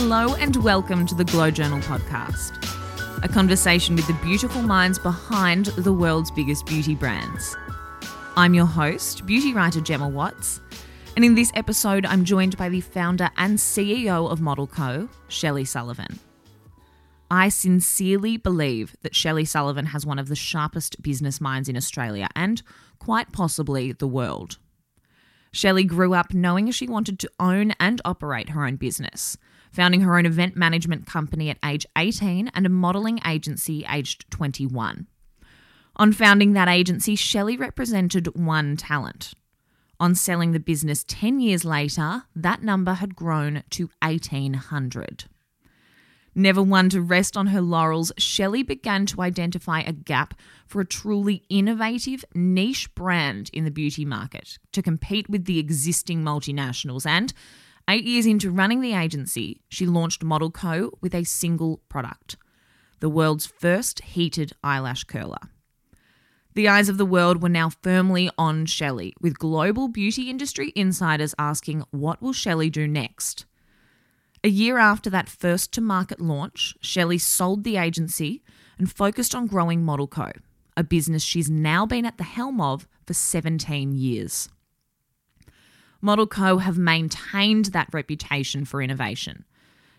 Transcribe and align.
Hello 0.00 0.36
and 0.36 0.54
welcome 0.62 1.06
to 1.06 1.14
the 1.16 1.24
Glow 1.24 1.50
Journal 1.50 1.80
podcast, 1.80 2.52
a 3.24 3.28
conversation 3.28 3.96
with 3.96 4.06
the 4.06 4.16
beautiful 4.24 4.62
minds 4.62 4.96
behind 4.96 5.66
the 5.66 5.92
world's 5.92 6.30
biggest 6.30 6.66
beauty 6.66 6.94
brands. 6.94 7.56
I'm 8.36 8.54
your 8.54 8.64
host, 8.64 9.26
beauty 9.26 9.52
writer 9.52 9.80
Gemma 9.80 10.08
Watts, 10.08 10.60
and 11.16 11.24
in 11.24 11.34
this 11.34 11.50
episode, 11.56 12.06
I'm 12.06 12.24
joined 12.24 12.56
by 12.56 12.68
the 12.68 12.80
founder 12.80 13.28
and 13.36 13.58
CEO 13.58 14.30
of 14.30 14.40
Model 14.40 14.68
Co, 14.68 15.08
Shelley 15.26 15.64
Sullivan. 15.64 16.20
I 17.28 17.48
sincerely 17.48 18.36
believe 18.36 18.94
that 19.02 19.16
Shelley 19.16 19.44
Sullivan 19.44 19.86
has 19.86 20.06
one 20.06 20.20
of 20.20 20.28
the 20.28 20.36
sharpest 20.36 21.02
business 21.02 21.40
minds 21.40 21.68
in 21.68 21.76
Australia 21.76 22.28
and 22.36 22.62
quite 23.00 23.32
possibly 23.32 23.90
the 23.90 24.06
world. 24.06 24.58
Shelley 25.50 25.82
grew 25.82 26.14
up 26.14 26.32
knowing 26.32 26.70
she 26.70 26.86
wanted 26.86 27.18
to 27.18 27.30
own 27.40 27.72
and 27.80 28.00
operate 28.04 28.50
her 28.50 28.64
own 28.64 28.76
business, 28.76 29.36
founding 29.72 30.00
her 30.02 30.16
own 30.18 30.26
event 30.26 30.56
management 30.56 31.06
company 31.06 31.50
at 31.50 31.58
age 31.64 31.86
18 31.96 32.48
and 32.54 32.66
a 32.66 32.70
modelling 32.70 33.20
agency 33.26 33.84
aged 33.88 34.30
21. 34.30 35.06
On 35.96 36.12
founding 36.12 36.52
that 36.52 36.68
agency, 36.68 37.16
Shelley 37.16 37.56
represented 37.56 38.36
one 38.38 38.76
talent. 38.76 39.34
On 40.00 40.14
selling 40.14 40.52
the 40.52 40.60
business 40.60 41.04
10 41.08 41.40
years 41.40 41.64
later, 41.64 42.22
that 42.36 42.62
number 42.62 42.94
had 42.94 43.16
grown 43.16 43.64
to 43.70 43.90
1,800. 44.00 45.24
Never 46.38 46.62
one 46.62 46.88
to 46.90 47.00
rest 47.00 47.36
on 47.36 47.48
her 47.48 47.60
laurels, 47.60 48.12
Shelley 48.16 48.62
began 48.62 49.06
to 49.06 49.22
identify 49.22 49.80
a 49.80 49.92
gap 49.92 50.34
for 50.68 50.80
a 50.80 50.86
truly 50.86 51.42
innovative, 51.48 52.24
niche 52.32 52.94
brand 52.94 53.50
in 53.52 53.64
the 53.64 53.72
beauty 53.72 54.04
market 54.04 54.56
to 54.70 54.80
compete 54.80 55.28
with 55.28 55.46
the 55.46 55.58
existing 55.58 56.22
multinationals. 56.22 57.04
And 57.04 57.32
eight 57.88 58.04
years 58.04 58.26
into 58.26 58.50
running 58.50 58.80
the 58.80 58.92
agency, 58.92 59.62
she 59.68 59.86
launched 59.86 60.22
Model 60.22 60.50
Co. 60.50 60.90
with 61.00 61.14
a 61.14 61.24
single 61.24 61.80
product 61.88 62.36
the 63.00 63.08
world's 63.08 63.46
first 63.46 64.00
heated 64.00 64.52
eyelash 64.64 65.04
curler. 65.04 65.38
The 66.54 66.66
eyes 66.66 66.88
of 66.88 66.98
the 66.98 67.06
world 67.06 67.40
were 67.40 67.48
now 67.48 67.70
firmly 67.70 68.28
on 68.36 68.66
Shelley, 68.66 69.14
with 69.20 69.38
global 69.38 69.86
beauty 69.86 70.28
industry 70.28 70.72
insiders 70.74 71.34
asking, 71.38 71.84
What 71.92 72.20
will 72.20 72.32
Shelley 72.32 72.70
do 72.70 72.88
next? 72.88 73.46
A 74.42 74.48
year 74.48 74.78
after 74.78 75.08
that 75.10 75.28
first 75.28 75.72
to 75.74 75.80
market 75.80 76.20
launch, 76.20 76.74
Shelley 76.80 77.18
sold 77.18 77.62
the 77.62 77.76
agency 77.76 78.42
and 78.78 78.90
focused 78.90 79.34
on 79.34 79.46
growing 79.46 79.84
Model 79.84 80.08
Co, 80.08 80.32
a 80.76 80.82
business 80.82 81.22
she's 81.22 81.48
now 81.48 81.86
been 81.86 82.04
at 82.04 82.18
the 82.18 82.24
helm 82.24 82.60
of 82.60 82.88
for 83.06 83.14
17 83.14 83.92
years. 83.92 84.48
Model 86.00 86.26
Co 86.26 86.58
have 86.58 86.78
maintained 86.78 87.66
that 87.66 87.88
reputation 87.92 88.64
for 88.64 88.80
innovation, 88.82 89.44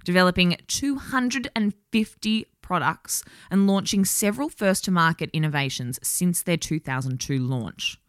developing 0.04 0.58
250 0.68 2.46
products 2.62 3.24
and 3.50 3.68
launching 3.68 4.06
several 4.06 4.50
first 4.50 4.86
to 4.86 4.92
market 4.92 5.30
innovations 5.34 6.00
since 6.02 6.42
their 6.42 6.58
2002 6.58 7.38
launch. 7.38 8.00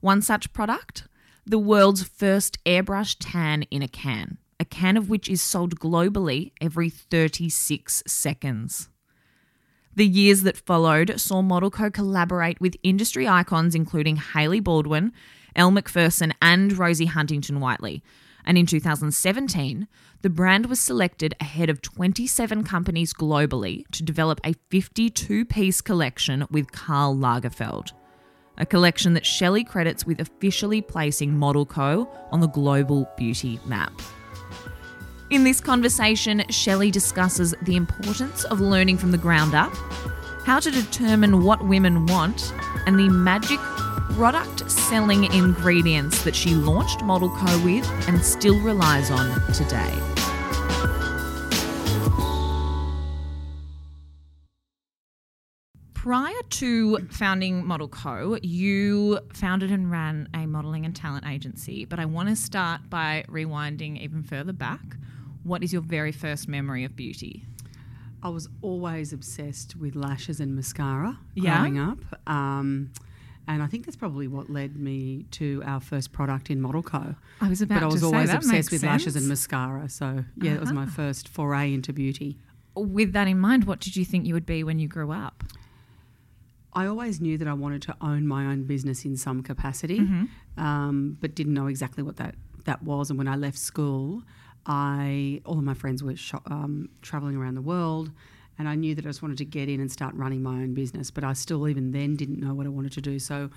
One 0.00 0.22
such 0.22 0.52
product, 0.52 1.06
the 1.46 1.58
world's 1.58 2.02
first 2.02 2.62
airbrush 2.64 3.16
tan 3.18 3.62
in 3.64 3.82
a 3.82 3.88
can 3.88 4.38
a 4.60 4.64
can 4.64 4.98
of 4.98 5.08
which 5.08 5.28
is 5.28 5.40
sold 5.40 5.80
globally 5.80 6.52
every 6.60 6.90
36 6.90 8.02
seconds. 8.06 8.90
The 9.96 10.06
years 10.06 10.42
that 10.42 10.58
followed 10.58 11.18
saw 11.18 11.40
Model 11.40 11.70
Co 11.70 11.90
collaborate 11.90 12.60
with 12.60 12.76
industry 12.82 13.26
icons 13.26 13.74
including 13.74 14.16
Hailey 14.16 14.60
Baldwin, 14.60 15.12
Elle 15.56 15.70
Macpherson, 15.70 16.34
and 16.40 16.76
Rosie 16.76 17.06
Huntington 17.06 17.60
Whiteley. 17.60 18.02
And 18.44 18.56
in 18.56 18.66
2017, 18.66 19.86
the 20.22 20.30
brand 20.30 20.66
was 20.66 20.80
selected 20.80 21.34
ahead 21.40 21.70
of 21.70 21.82
27 21.82 22.64
companies 22.64 23.12
globally 23.12 23.86
to 23.92 24.02
develop 24.02 24.40
a 24.44 24.54
52 24.70 25.44
piece 25.44 25.80
collection 25.80 26.46
with 26.50 26.72
Karl 26.72 27.14
Lagerfeld. 27.14 27.92
A 28.58 28.66
collection 28.66 29.14
that 29.14 29.24
Shelley 29.24 29.64
credits 29.64 30.04
with 30.04 30.20
officially 30.20 30.82
placing 30.82 31.38
Model 31.38 31.64
Co 31.64 32.10
on 32.30 32.40
the 32.40 32.48
global 32.48 33.08
beauty 33.16 33.58
map. 33.64 33.92
In 35.30 35.44
this 35.44 35.60
conversation, 35.60 36.42
Shelley 36.50 36.90
discusses 36.90 37.54
the 37.62 37.76
importance 37.76 38.44
of 38.44 38.60
learning 38.60 38.98
from 38.98 39.12
the 39.12 39.18
ground 39.18 39.54
up, 39.54 39.72
how 40.44 40.58
to 40.58 40.70
determine 40.70 41.44
what 41.44 41.64
women 41.64 42.06
want, 42.06 42.52
and 42.86 42.98
the 42.98 43.08
magic 43.08 43.60
product 44.12 44.70
selling 44.70 45.24
ingredients 45.32 46.22
that 46.24 46.34
she 46.34 46.54
launched 46.54 47.02
Model 47.02 47.30
Co 47.30 47.64
with 47.64 47.88
and 48.08 48.22
still 48.24 48.58
relies 48.60 49.10
on 49.10 49.40
today. 49.52 49.92
Prior 55.94 56.32
to 56.48 56.98
founding 57.10 57.66
Model 57.66 57.88
Co, 57.88 58.38
you 58.42 59.20
founded 59.34 59.70
and 59.70 59.90
ran 59.90 60.28
a 60.32 60.46
modelling 60.46 60.86
and 60.86 60.96
talent 60.96 61.26
agency. 61.26 61.84
But 61.84 61.98
I 61.98 62.06
want 62.06 62.30
to 62.30 62.36
start 62.36 62.88
by 62.88 63.24
rewinding 63.28 64.00
even 64.00 64.22
further 64.22 64.54
back. 64.54 64.80
What 65.42 65.62
is 65.62 65.72
your 65.74 65.82
very 65.82 66.12
first 66.12 66.48
memory 66.48 66.84
of 66.84 66.96
beauty? 66.96 67.44
I 68.22 68.30
was 68.30 68.48
always 68.62 69.12
obsessed 69.12 69.76
with 69.76 69.94
lashes 69.94 70.40
and 70.40 70.54
mascara 70.54 71.18
Yeah? 71.34 71.58
growing 71.58 71.78
up. 71.78 71.98
Um, 72.26 72.92
and 73.52 73.62
I 73.62 73.66
think 73.66 73.84
that's 73.86 73.96
probably 74.04 74.28
what 74.28 74.48
led 74.48 74.76
me 74.76 75.26
to 75.32 75.62
our 75.66 75.80
first 75.80 76.12
product 76.12 76.50
in 76.50 76.60
Model 76.60 76.82
Co. 76.82 77.14
I 77.40 77.48
was 77.48 77.60
about 77.62 77.80
But 77.80 77.86
I 77.88 77.90
was 77.96 78.02
always 78.02 78.30
obsessed 78.32 78.70
with 78.72 78.82
lashes 78.82 79.16
and 79.16 79.26
mascara. 79.28 79.88
So, 79.88 80.24
yeah, 80.44 80.54
it 80.54 80.60
was 80.60 80.72
my 80.72 80.84
Ah. 80.84 80.96
first 81.00 81.28
foray 81.28 81.72
into 81.74 81.92
beauty. 81.92 82.38
With 82.76 83.12
that 83.16 83.26
in 83.28 83.38
mind, 83.48 83.64
what 83.64 83.78
did 83.80 83.94
you 83.96 84.04
think 84.04 84.20
you 84.26 84.34
would 84.34 84.46
be 84.46 84.62
when 84.68 84.78
you 84.78 84.88
grew 84.88 85.10
up? 85.26 85.42
I 86.72 86.86
always 86.86 87.20
knew 87.20 87.36
that 87.38 87.48
I 87.48 87.52
wanted 87.64 87.82
to 87.82 87.96
own 88.00 88.22
my 88.28 88.46
own 88.46 88.64
business 88.64 89.04
in 89.04 89.16
some 89.16 89.42
capacity, 89.42 89.98
Mm-hmm. 90.00 90.60
um, 90.66 91.16
but 91.20 91.34
didn't 91.34 91.54
know 91.54 91.66
exactly 91.66 92.02
what 92.04 92.16
that, 92.22 92.34
that 92.64 92.82
was. 92.84 93.10
And 93.10 93.18
when 93.18 93.26
I 93.28 93.36
left 93.36 93.58
school, 93.58 94.22
I 94.66 95.40
all 95.44 95.58
of 95.58 95.64
my 95.64 95.74
friends 95.74 96.02
were 96.02 96.14
sho- 96.16 96.42
um, 96.46 96.88
traveling 97.02 97.36
around 97.36 97.54
the 97.56 97.62
world, 97.62 98.12
and 98.60 98.68
I 98.68 98.74
knew 98.74 98.94
that 98.94 99.06
I 99.06 99.08
just 99.08 99.22
wanted 99.22 99.38
to 99.38 99.46
get 99.46 99.70
in 99.70 99.80
and 99.80 99.90
start 99.90 100.14
running 100.14 100.42
my 100.42 100.52
own 100.52 100.74
business. 100.74 101.10
But 101.10 101.24
I 101.24 101.32
still, 101.32 101.66
even 101.66 101.92
then, 101.92 102.14
didn't 102.14 102.38
know 102.38 102.52
what 102.52 102.66
I 102.66 102.68
wanted 102.68 102.92
to 102.92 103.00
do. 103.00 103.18
So 103.18 103.48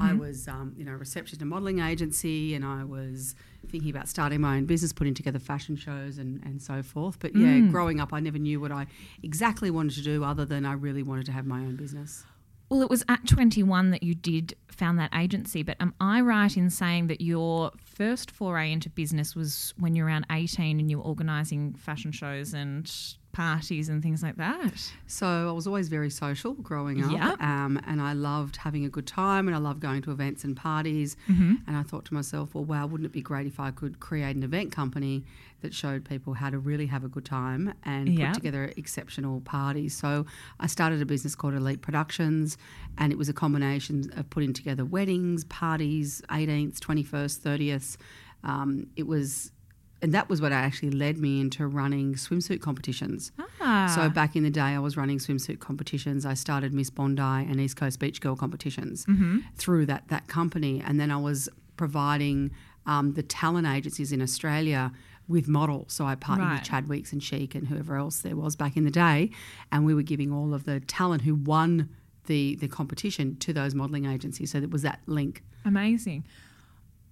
I 0.00 0.14
was, 0.14 0.48
um, 0.48 0.74
you 0.76 0.84
know, 0.84 0.92
receptionist 0.92 1.40
a 1.42 1.44
modelling 1.44 1.78
agency, 1.78 2.56
and 2.56 2.64
I 2.64 2.82
was 2.82 3.36
thinking 3.68 3.88
about 3.88 4.08
starting 4.08 4.40
my 4.40 4.56
own 4.56 4.66
business, 4.66 4.92
putting 4.92 5.14
together 5.14 5.38
fashion 5.38 5.76
shows 5.76 6.18
and, 6.18 6.42
and 6.44 6.60
so 6.60 6.82
forth. 6.82 7.20
But 7.20 7.36
yeah, 7.36 7.60
growing 7.70 8.00
up, 8.00 8.12
I 8.12 8.18
never 8.18 8.38
knew 8.38 8.60
what 8.60 8.72
I 8.72 8.88
exactly 9.22 9.70
wanted 9.70 9.94
to 9.94 10.02
do, 10.02 10.24
other 10.24 10.44
than 10.44 10.66
I 10.66 10.72
really 10.72 11.04
wanted 11.04 11.26
to 11.26 11.32
have 11.32 11.46
my 11.46 11.60
own 11.60 11.76
business. 11.76 12.24
Well, 12.68 12.82
it 12.82 12.90
was 12.90 13.02
at 13.08 13.26
21 13.26 13.92
that 13.92 14.02
you 14.02 14.14
did 14.14 14.54
found 14.70 14.98
that 14.98 15.10
agency, 15.14 15.62
but 15.62 15.76
am 15.80 15.94
I 16.00 16.20
right 16.20 16.54
in 16.54 16.68
saying 16.68 17.06
that 17.06 17.20
your 17.20 17.70
first 17.82 18.30
foray 18.30 18.72
into 18.72 18.90
business 18.90 19.34
was 19.34 19.72
when 19.78 19.94
you 19.94 20.02
were 20.02 20.08
around 20.08 20.26
18 20.30 20.78
and 20.78 20.90
you 20.90 20.98
were 20.98 21.04
organising 21.04 21.74
fashion 21.74 22.12
shows 22.12 22.52
and 22.52 22.90
parties 23.32 23.88
and 23.88 24.02
things 24.02 24.22
like 24.22 24.36
that? 24.36 24.90
So 25.06 25.48
I 25.48 25.52
was 25.52 25.66
always 25.66 25.88
very 25.88 26.10
social 26.10 26.54
growing 26.54 27.04
up, 27.04 27.12
Yep. 27.12 27.40
um, 27.42 27.80
and 27.86 28.00
I 28.00 28.12
loved 28.12 28.56
having 28.56 28.84
a 28.84 28.88
good 28.88 29.06
time, 29.06 29.46
and 29.46 29.54
I 29.54 29.60
loved 29.60 29.80
going 29.80 30.02
to 30.02 30.10
events 30.10 30.44
and 30.44 30.56
parties. 30.56 31.16
Mm-hmm. 31.28 31.54
And 31.66 31.76
I 31.76 31.82
thought 31.82 32.04
to 32.06 32.14
myself, 32.14 32.54
well, 32.54 32.64
wow, 32.64 32.86
wouldn't 32.86 33.06
it 33.06 33.12
be 33.12 33.20
great 33.22 33.46
if 33.46 33.60
I 33.60 33.70
could 33.70 34.00
create 34.00 34.34
an 34.36 34.42
event 34.42 34.72
company 34.72 35.24
that 35.60 35.74
showed 35.74 36.04
people 36.04 36.34
how 36.34 36.50
to 36.50 36.58
really 36.58 36.86
have 36.86 37.04
a 37.04 37.08
good 37.08 37.24
time 37.24 37.74
and 37.84 38.08
Yep. 38.08 38.28
put 38.28 38.34
together 38.34 38.72
exceptional 38.76 39.40
parties? 39.42 39.94
So 39.96 40.26
I 40.58 40.66
started 40.66 41.00
a 41.02 41.06
business 41.06 41.34
called 41.34 41.54
Elite 41.54 41.82
Productions, 41.82 42.56
and 42.96 43.12
it 43.12 43.18
was 43.18 43.28
a 43.28 43.34
combination 43.34 44.10
of 44.16 44.28
putting 44.30 44.52
together 44.52 44.84
weddings, 44.84 45.44
parties, 45.44 46.22
18th, 46.30 46.78
21st, 46.80 47.40
30th. 47.40 47.96
Um, 48.42 48.86
it 48.96 49.06
was. 49.06 49.52
And 50.00 50.14
that 50.14 50.28
was 50.28 50.40
what 50.40 50.52
actually 50.52 50.90
led 50.92 51.18
me 51.18 51.40
into 51.40 51.66
running 51.66 52.14
swimsuit 52.14 52.60
competitions. 52.60 53.32
Ah, 53.60 53.92
So 53.92 54.08
back 54.08 54.36
in 54.36 54.44
the 54.44 54.50
day, 54.50 54.60
I 54.60 54.78
was 54.78 54.96
running 54.96 55.18
swimsuit 55.18 55.58
competitions. 55.58 56.24
I 56.24 56.34
started 56.34 56.72
Miss 56.72 56.88
Bondi 56.90 57.20
and 57.22 57.60
East 57.60 57.76
Coast 57.76 57.98
Beach 57.98 58.20
Girl 58.20 58.36
competitions 58.36 59.04
Mm-hmm. 59.06 59.38
through 59.56 59.86
that 59.86 60.06
that 60.08 60.28
company, 60.28 60.80
and 60.86 61.00
then 61.00 61.10
I 61.10 61.16
was 61.16 61.48
providing 61.76 62.50
um, 62.86 63.14
the 63.14 63.22
talent 63.22 63.66
agencies 63.66 64.12
in 64.12 64.22
Australia 64.22 64.92
with 65.26 65.46
models. 65.48 65.92
So 65.92 66.04
I 66.06 66.14
partnered 66.14 66.48
Right. 66.48 66.60
with 66.60 66.68
Chadwicks 66.68 67.12
and 67.12 67.22
Chic 67.22 67.54
and 67.54 67.66
whoever 67.68 67.96
else 67.96 68.20
there 68.20 68.36
was 68.36 68.56
back 68.56 68.76
in 68.76 68.84
the 68.84 68.90
day, 68.90 69.30
and 69.72 69.84
we 69.84 69.94
were 69.94 70.02
giving 70.02 70.32
all 70.32 70.54
of 70.54 70.62
the 70.64 70.80
talent 70.80 71.22
who 71.22 71.34
won 71.34 71.88
the 72.26 72.54
the 72.56 72.68
competition 72.68 73.36
to 73.38 73.52
those 73.52 73.74
modelling 73.74 74.04
agencies. 74.06 74.50
So 74.52 74.60
there 74.60 74.68
was 74.68 74.82
that 74.82 75.00
link. 75.06 75.42
amazing. 75.64 76.24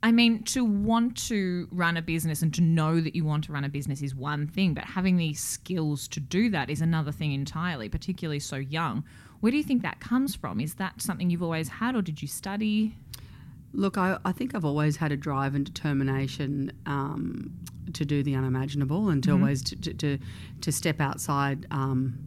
I 0.03 0.13
mean, 0.13 0.43
to 0.45 0.65
want 0.65 1.17
to 1.29 1.69
run 1.71 1.97
a 1.97 2.03
business 2.03 2.43
and 2.43 2.53
to 2.55 2.61
know 2.61 3.01
that 3.01 3.17
you 3.17 3.25
want 3.25 3.45
to 3.45 3.53
run 3.53 3.65
a 3.65 3.69
business 3.69 4.03
is 4.03 4.15
one 4.15 4.47
thing, 4.47 4.75
but 4.75 4.85
having 4.85 5.17
the 5.17 5.35
skills 5.35 6.07
to 6.09 6.21
do 6.21 6.51
that 6.51 6.71
is 6.71 6.81
another 6.81 7.13
thing 7.13 7.33
entirely, 7.33 7.89
particularly 7.89 8.39
so 8.41 8.57
young. 8.57 9.05
Where 9.41 9.51
do 9.51 9.57
you 9.57 9.65
think 9.65 9.83
that 9.83 10.01
comes 10.01 10.35
from? 10.35 10.61
Is 10.61 10.75
that 10.75 11.01
something 11.01 11.31
you've 11.31 11.43
always 11.43 11.69
had, 11.69 11.97
or 11.97 12.03
did 12.03 12.23
you 12.23 12.29
study? 12.29 12.97
Look, 13.73 13.99
I, 13.99 14.19
I 14.25 14.33
think 14.33 14.55
I've 14.55 14.65
always 14.65 14.97
had 14.97 15.13
a 15.13 15.17
drive 15.17 15.55
and 15.55 15.65
determination 15.65 16.73
um, 16.87 17.53
to 17.93 18.05
do 18.05 18.23
the 18.23 18.35
unimaginable 18.35 19.09
and 19.09 19.23
to 19.25 19.33
always 19.33 19.63
to, 19.65 19.77
to, 19.77 19.95
to, 19.95 20.19
to 20.61 20.73
step 20.73 21.01
outside 21.01 21.67
um, 21.71 22.19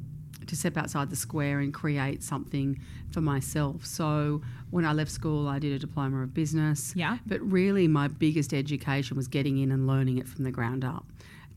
to 0.49 0.55
step 0.55 0.77
outside 0.77 1.09
the 1.09 1.15
square 1.15 1.59
and 1.59 1.73
create 1.73 2.23
something 2.23 2.79
for 3.11 3.21
myself. 3.21 3.85
So 3.85 4.41
when 4.71 4.83
I 4.83 4.93
left 4.93 5.11
school, 5.11 5.47
I 5.47 5.59
did 5.59 5.73
a 5.73 5.79
diploma 5.79 6.23
of 6.23 6.33
business. 6.33 6.93
Yeah. 6.95 7.19
But 7.25 7.39
really, 7.41 7.87
my 7.87 8.07
biggest 8.07 8.53
education 8.53 9.15
was 9.15 9.27
getting 9.27 9.59
in 9.59 9.71
and 9.71 9.87
learning 9.87 10.17
it 10.17 10.27
from 10.27 10.43
the 10.43 10.51
ground 10.51 10.83
up. 10.83 11.05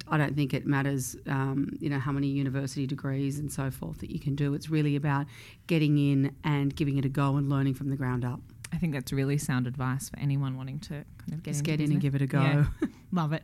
I 0.08 0.18
don't 0.18 0.36
think 0.36 0.52
it 0.52 0.66
matters, 0.66 1.16
um, 1.26 1.70
you 1.80 1.88
know, 1.88 1.98
how 1.98 2.12
many 2.12 2.26
university 2.26 2.86
degrees 2.86 3.38
and 3.38 3.50
so 3.50 3.70
forth 3.70 3.98
that 4.00 4.10
you 4.10 4.18
can 4.18 4.34
do. 4.34 4.52
It's 4.52 4.68
really 4.68 4.96
about 4.96 5.26
getting 5.66 5.96
in 5.96 6.34
and 6.44 6.74
giving 6.74 6.98
it 6.98 7.04
a 7.04 7.08
go 7.08 7.36
and 7.36 7.48
learning 7.48 7.74
from 7.74 7.88
the 7.88 7.96
ground 7.96 8.24
up. 8.24 8.40
I 8.72 8.78
think 8.78 8.92
that's 8.92 9.12
really 9.12 9.38
sound 9.38 9.66
advice 9.66 10.08
for 10.08 10.18
anyone 10.18 10.56
wanting 10.56 10.80
to 10.80 10.88
kind 10.88 11.32
of 11.32 11.42
get 11.42 11.52
Just 11.52 11.64
get 11.64 11.80
in 11.80 11.92
and 11.92 12.00
give 12.00 12.14
it 12.14 12.22
a 12.22 12.26
go. 12.26 12.42
Yeah. 12.42 12.66
Love 13.12 13.32
it. 13.32 13.42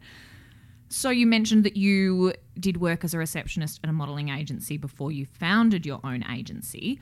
So 0.88 1.10
you 1.10 1.26
mentioned 1.26 1.64
that 1.64 1.76
you 1.76 2.32
did 2.58 2.78
work 2.78 3.04
as 3.04 3.12
a 3.14 3.18
receptionist 3.18 3.80
at 3.84 3.90
a 3.90 3.92
modeling 3.92 4.30
agency 4.30 4.76
before 4.78 5.12
you 5.12 5.26
founded 5.26 5.84
your 5.84 6.00
own 6.02 6.24
agency. 6.30 6.98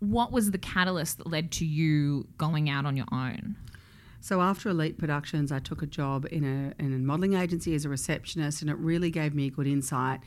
What 0.00 0.30
was 0.30 0.50
the 0.52 0.58
catalyst 0.58 1.18
that 1.18 1.26
led 1.26 1.50
to 1.52 1.64
you 1.66 2.28
going 2.38 2.70
out 2.70 2.86
on 2.86 2.96
your 2.96 3.06
own? 3.12 3.56
So 4.20 4.40
after 4.40 4.68
Elite 4.68 4.98
Productions, 4.98 5.50
I 5.52 5.58
took 5.58 5.82
a 5.82 5.86
job 5.86 6.26
in 6.30 6.44
a, 6.44 6.82
in 6.82 6.92
a 6.92 6.98
modelling 6.98 7.34
agency 7.34 7.74
as 7.74 7.84
a 7.84 7.88
receptionist, 7.88 8.60
and 8.60 8.70
it 8.70 8.76
really 8.78 9.10
gave 9.10 9.34
me 9.34 9.46
a 9.46 9.50
good 9.50 9.66
insight 9.66 10.20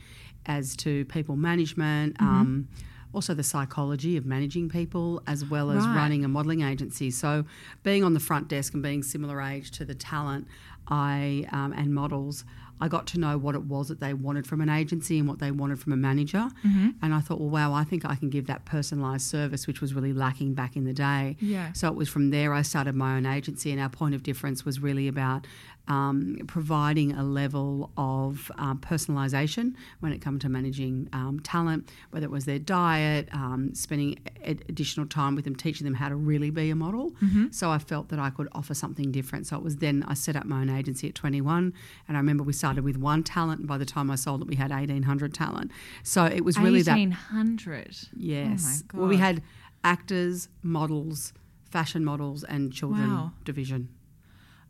as 0.46 0.74
to 0.76 1.04
people 1.06 1.36
management, 1.36 2.16
Mm-hmm. 2.18 2.26
um, 2.26 2.68
also 3.12 3.34
the 3.34 3.42
psychology 3.42 4.16
of 4.16 4.24
managing 4.24 4.68
people, 4.68 5.20
as 5.26 5.44
well 5.44 5.70
as 5.72 5.84
Right. 5.84 5.96
running 5.96 6.24
a 6.24 6.28
modelling 6.28 6.62
agency. 6.62 7.10
So 7.10 7.44
being 7.82 8.04
on 8.04 8.14
the 8.14 8.20
front 8.20 8.46
desk 8.48 8.72
and 8.72 8.82
being 8.82 9.02
similar 9.02 9.40
age 9.42 9.70
to 9.72 9.84
the 9.84 9.94
talent, 9.94 10.46
I 10.88 11.46
um, 11.52 11.72
and 11.72 11.94
models. 11.94 12.44
I 12.80 12.88
got 12.88 13.06
to 13.08 13.18
know 13.18 13.36
what 13.38 13.54
it 13.54 13.62
was 13.62 13.88
that 13.88 14.00
they 14.00 14.14
wanted 14.14 14.46
from 14.46 14.60
an 14.60 14.68
agency 14.68 15.18
and 15.18 15.28
what 15.28 15.38
they 15.38 15.50
wanted 15.50 15.78
from 15.80 15.92
a 15.92 15.96
manager. 15.96 16.48
Mm-hmm. 16.66 16.90
And 17.02 17.14
I 17.14 17.20
thought, 17.20 17.40
well, 17.40 17.50
wow, 17.50 17.74
I 17.74 17.84
think 17.84 18.04
I 18.04 18.14
can 18.14 18.30
give 18.30 18.46
that 18.46 18.64
personalised 18.64 19.22
service, 19.22 19.66
which 19.66 19.80
was 19.80 19.94
really 19.94 20.12
lacking 20.12 20.54
back 20.54 20.76
in 20.76 20.84
the 20.84 20.92
day. 20.92 21.36
Yeah. 21.40 21.72
So 21.72 21.88
it 21.88 21.94
was 21.94 22.08
from 22.08 22.30
there 22.30 22.52
I 22.52 22.62
started 22.62 22.94
my 22.94 23.16
own 23.16 23.26
agency, 23.26 23.70
and 23.70 23.80
our 23.80 23.88
point 23.88 24.14
of 24.14 24.22
difference 24.22 24.64
was 24.64 24.80
really 24.80 25.08
about 25.08 25.46
um, 25.88 26.36
providing 26.46 27.12
a 27.12 27.22
level 27.24 27.90
of 27.96 28.50
um, 28.58 28.78
personalisation 28.78 29.74
when 30.00 30.12
it 30.12 30.20
comes 30.20 30.40
to 30.42 30.48
managing 30.48 31.08
um, 31.12 31.40
talent, 31.40 31.90
whether 32.10 32.26
it 32.26 32.30
was 32.30 32.44
their 32.44 32.58
diet, 32.58 33.28
um, 33.32 33.74
spending 33.74 34.18
ad- 34.44 34.62
additional 34.68 35.06
time 35.06 35.34
with 35.34 35.44
them, 35.44 35.56
teaching 35.56 35.84
them 35.84 35.94
how 35.94 36.08
to 36.08 36.14
really 36.16 36.50
be 36.50 36.70
a 36.70 36.76
model. 36.76 37.12
So 37.50 37.70
I 37.70 37.78
felt 37.78 38.08
that 38.10 38.18
I 38.18 38.30
could 38.30 38.48
offer 38.52 38.74
something 38.74 39.10
different. 39.10 39.46
So 39.46 39.56
it 39.56 39.62
was 39.62 39.76
then 39.78 40.04
I 40.06 40.14
set 40.14 40.36
up 40.36 40.44
my 40.44 40.60
own 40.60 40.70
agency 40.70 41.08
at 41.08 41.14
21, 41.14 41.72
and 42.08 42.16
I 42.16 42.20
remember 42.20 42.44
we 42.44 42.52
started 42.52 42.84
with 42.84 42.96
one 42.96 43.22
talent, 43.24 43.60
and 43.60 43.68
by 43.68 43.78
the 43.78 43.84
time 43.84 44.10
I 44.10 44.14
sold 44.14 44.42
it, 44.42 44.48
we 44.48 44.56
had 44.56 44.70
1,800 44.70 45.34
talent. 45.34 45.70
So 46.02 46.24
it 46.24 46.44
was 46.44 46.58
really 46.58 46.82
that 46.82 46.92
Eighteen 46.96 47.10
hundred. 47.12 47.96
Yes. 48.16 48.84
Oh 48.92 48.96
my 48.96 49.00
Well, 49.00 49.08
we 49.08 49.16
had 49.16 49.42
actors, 49.82 50.48
models, 50.62 51.32
fashion 51.70 52.04
models, 52.04 52.44
and 52.44 52.72
children 52.72 53.08
Wow. 53.08 53.32
division. 53.44 53.88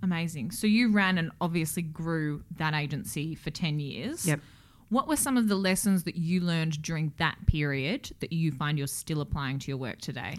Amazing. 0.02 0.50
So 0.52 0.67
you 0.67 0.91
ran 0.93 1.19
and 1.19 1.31
obviously 1.41 1.82
grew 1.82 2.43
that 2.56 2.75
agency 2.75 3.35
for 3.35 3.50
10 3.50 3.79
years. 3.81 4.26
Yep. 4.26 4.41
What 4.88 5.06
were 5.06 5.17
some 5.17 5.37
of 5.37 5.49
the 5.49 5.55
lessons 5.55 6.05
that 6.05 6.17
you 6.17 6.41
learned 6.41 6.82
during 6.82 7.12
that 7.19 7.37
period 7.47 8.11
that 8.20 8.32
you 8.32 8.50
find 8.50 8.76
you're 8.79 8.87
still 8.87 9.20
applying 9.20 9.58
to 9.61 9.70
your 9.70 9.76
work 9.76 10.00
today? 10.00 10.38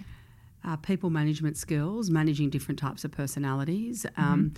Uh, 0.66 0.76
people 0.76 1.10
management 1.10 1.58
skills, 1.58 2.10
managing 2.10 2.50
different 2.50 2.80
types 2.80 3.04
of 3.04 3.12
personalities. 3.12 4.06
Um, 4.18 4.54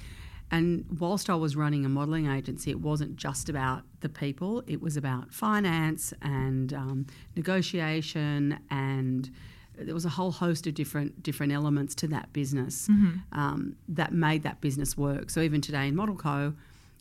And 0.51 0.85
whilst 0.99 1.31
I 1.31 1.35
was 1.35 1.55
running 1.55 1.83
a 1.83 1.89
modelling 1.89 2.27
agency, 2.27 2.69
it 2.69 2.79
wasn't 2.79 3.15
just 3.15 3.49
about 3.49 3.81
the 4.01 4.09
people, 4.09 4.63
it 4.67 4.81
was 4.81 4.95
about 4.95 5.33
finance 5.33 6.13
and 6.21 6.71
um, 6.73 7.07
negotiation 7.35 8.59
and 8.69 9.31
there 9.77 9.93
was 9.93 10.05
a 10.05 10.09
whole 10.09 10.31
host 10.31 10.67
of 10.67 10.73
different 10.73 11.23
different 11.23 11.51
elements 11.53 11.95
to 11.95 12.07
that 12.07 12.31
business 12.33 12.87
um, 13.31 13.75
that 13.87 14.13
made 14.13 14.43
that 14.43 14.61
business 14.61 14.97
work. 14.97 15.29
So 15.29 15.41
even 15.41 15.61
today 15.61 15.87
in 15.87 15.95
Model 15.95 16.15
Co, 16.15 16.53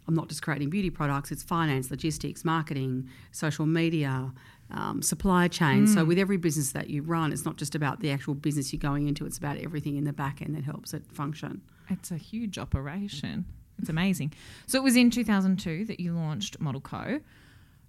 I'm 0.09 0.15
not 0.15 0.29
just 0.29 0.43
creating 0.43 0.71
beauty 0.71 0.91
products; 0.91 1.31
it's 1.31 1.43
finance, 1.43 1.91
logistics, 1.91 2.45
marketing, 2.45 3.09
social 3.31 3.67
media, 3.67 4.33
um, 4.71 5.03
supply 5.03 5.49
chain. 5.49 5.87
So 5.87 6.05
with 6.05 6.19
every 6.19 6.39
business 6.39 6.73
that 6.73 6.89
you 6.91 7.03
run, 7.03 7.33
it's 7.33 7.45
not 7.45 7.57
just 7.57 7.75
about 7.75 8.01
the 8.01 8.11
actual 8.11 8.35
business 8.35 8.73
you're 8.73 8.81
going 8.81 9.07
into; 9.07 9.27
it's 9.27 9.39
about 9.39 9.59
everything 9.59 9.97
in 9.97 10.05
the 10.05 10.13
back 10.13 10.41
end 10.43 10.55
that 10.57 10.65
helps 10.65 10.95
it 10.95 11.05
function. 11.13 11.61
It's 11.91 12.11
a 12.11 12.17
huge 12.17 12.59
operation. 12.59 13.45
It's 13.79 13.89
amazing. 13.91 14.33
So 14.67 14.79
it 14.79 14.83
was 14.83 14.97
in 14.97 15.11
2002 15.11 15.85
that 15.87 16.01
you 16.01 16.15
launched 16.15 16.61
Model 16.61 16.81
Co. 16.81 17.21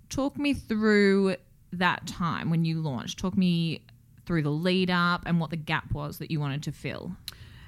Talk 0.10 0.38
me 0.38 0.54
through 0.54 1.36
that 1.72 2.06
time 2.08 2.50
when 2.50 2.66
you 2.66 2.82
launched. 2.82 3.18
Talk 3.20 3.38
me 3.38 3.82
through 4.26 4.44
the 4.44 4.50
lead 4.50 4.90
up 4.90 5.24
and 5.26 5.40
what 5.40 5.50
the 5.50 5.58
gap 5.58 5.92
was 5.92 6.18
that 6.20 6.32
you 6.32 6.40
wanted 6.40 6.64
to 6.64 6.72
fill. 6.72 7.16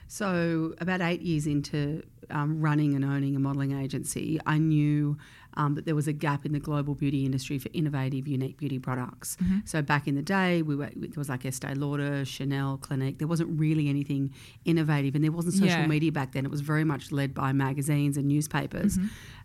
So, 0.08 0.76
about 0.80 1.02
eight 1.02 1.22
years 1.22 1.48
into 1.48 2.04
um, 2.30 2.62
running 2.62 2.96
and 2.96 3.04
owning 3.04 3.36
a 3.36 3.40
modelling 3.40 3.72
agency, 3.80 4.40
I 4.46 4.60
knew 4.60 5.18
um, 5.58 5.76
that 5.76 5.86
there 5.86 5.96
was 5.96 6.08
a 6.08 6.14
gap 6.14 6.46
in 6.46 6.52
the 6.54 6.60
global 6.60 6.96
beauty 6.96 7.26
industry 7.26 7.58
for 7.60 7.70
innovative, 7.74 8.28
unique 8.28 8.58
beauty 8.58 8.80
products. 8.80 9.38
So, 9.66 9.82
back 9.82 10.08
in 10.08 10.16
the 10.16 10.22
day, 10.22 10.62
we 10.62 10.76
were, 10.76 10.90
there 10.96 11.10
was 11.18 11.30
like 11.30 11.46
Estee 11.46 11.74
Lauder, 11.76 12.26
Chanel, 12.26 12.78
Clinique. 12.78 13.18
There 13.20 13.28
wasn't 13.28 13.58
really 13.60 13.88
anything 13.90 14.34
innovative, 14.66 15.16
and 15.16 15.24
there 15.24 15.32
wasn't 15.32 15.54
social 15.56 15.68
Yeah. 15.82 15.88
media 15.88 16.12
back 16.12 16.34
then. 16.34 16.46
It 16.46 16.52
was 16.52 16.62
very 16.62 16.84
much 16.84 17.12
led 17.12 17.34
by 17.34 17.54
magazines 17.54 18.18
and 18.18 18.28
newspapers. 18.28 18.98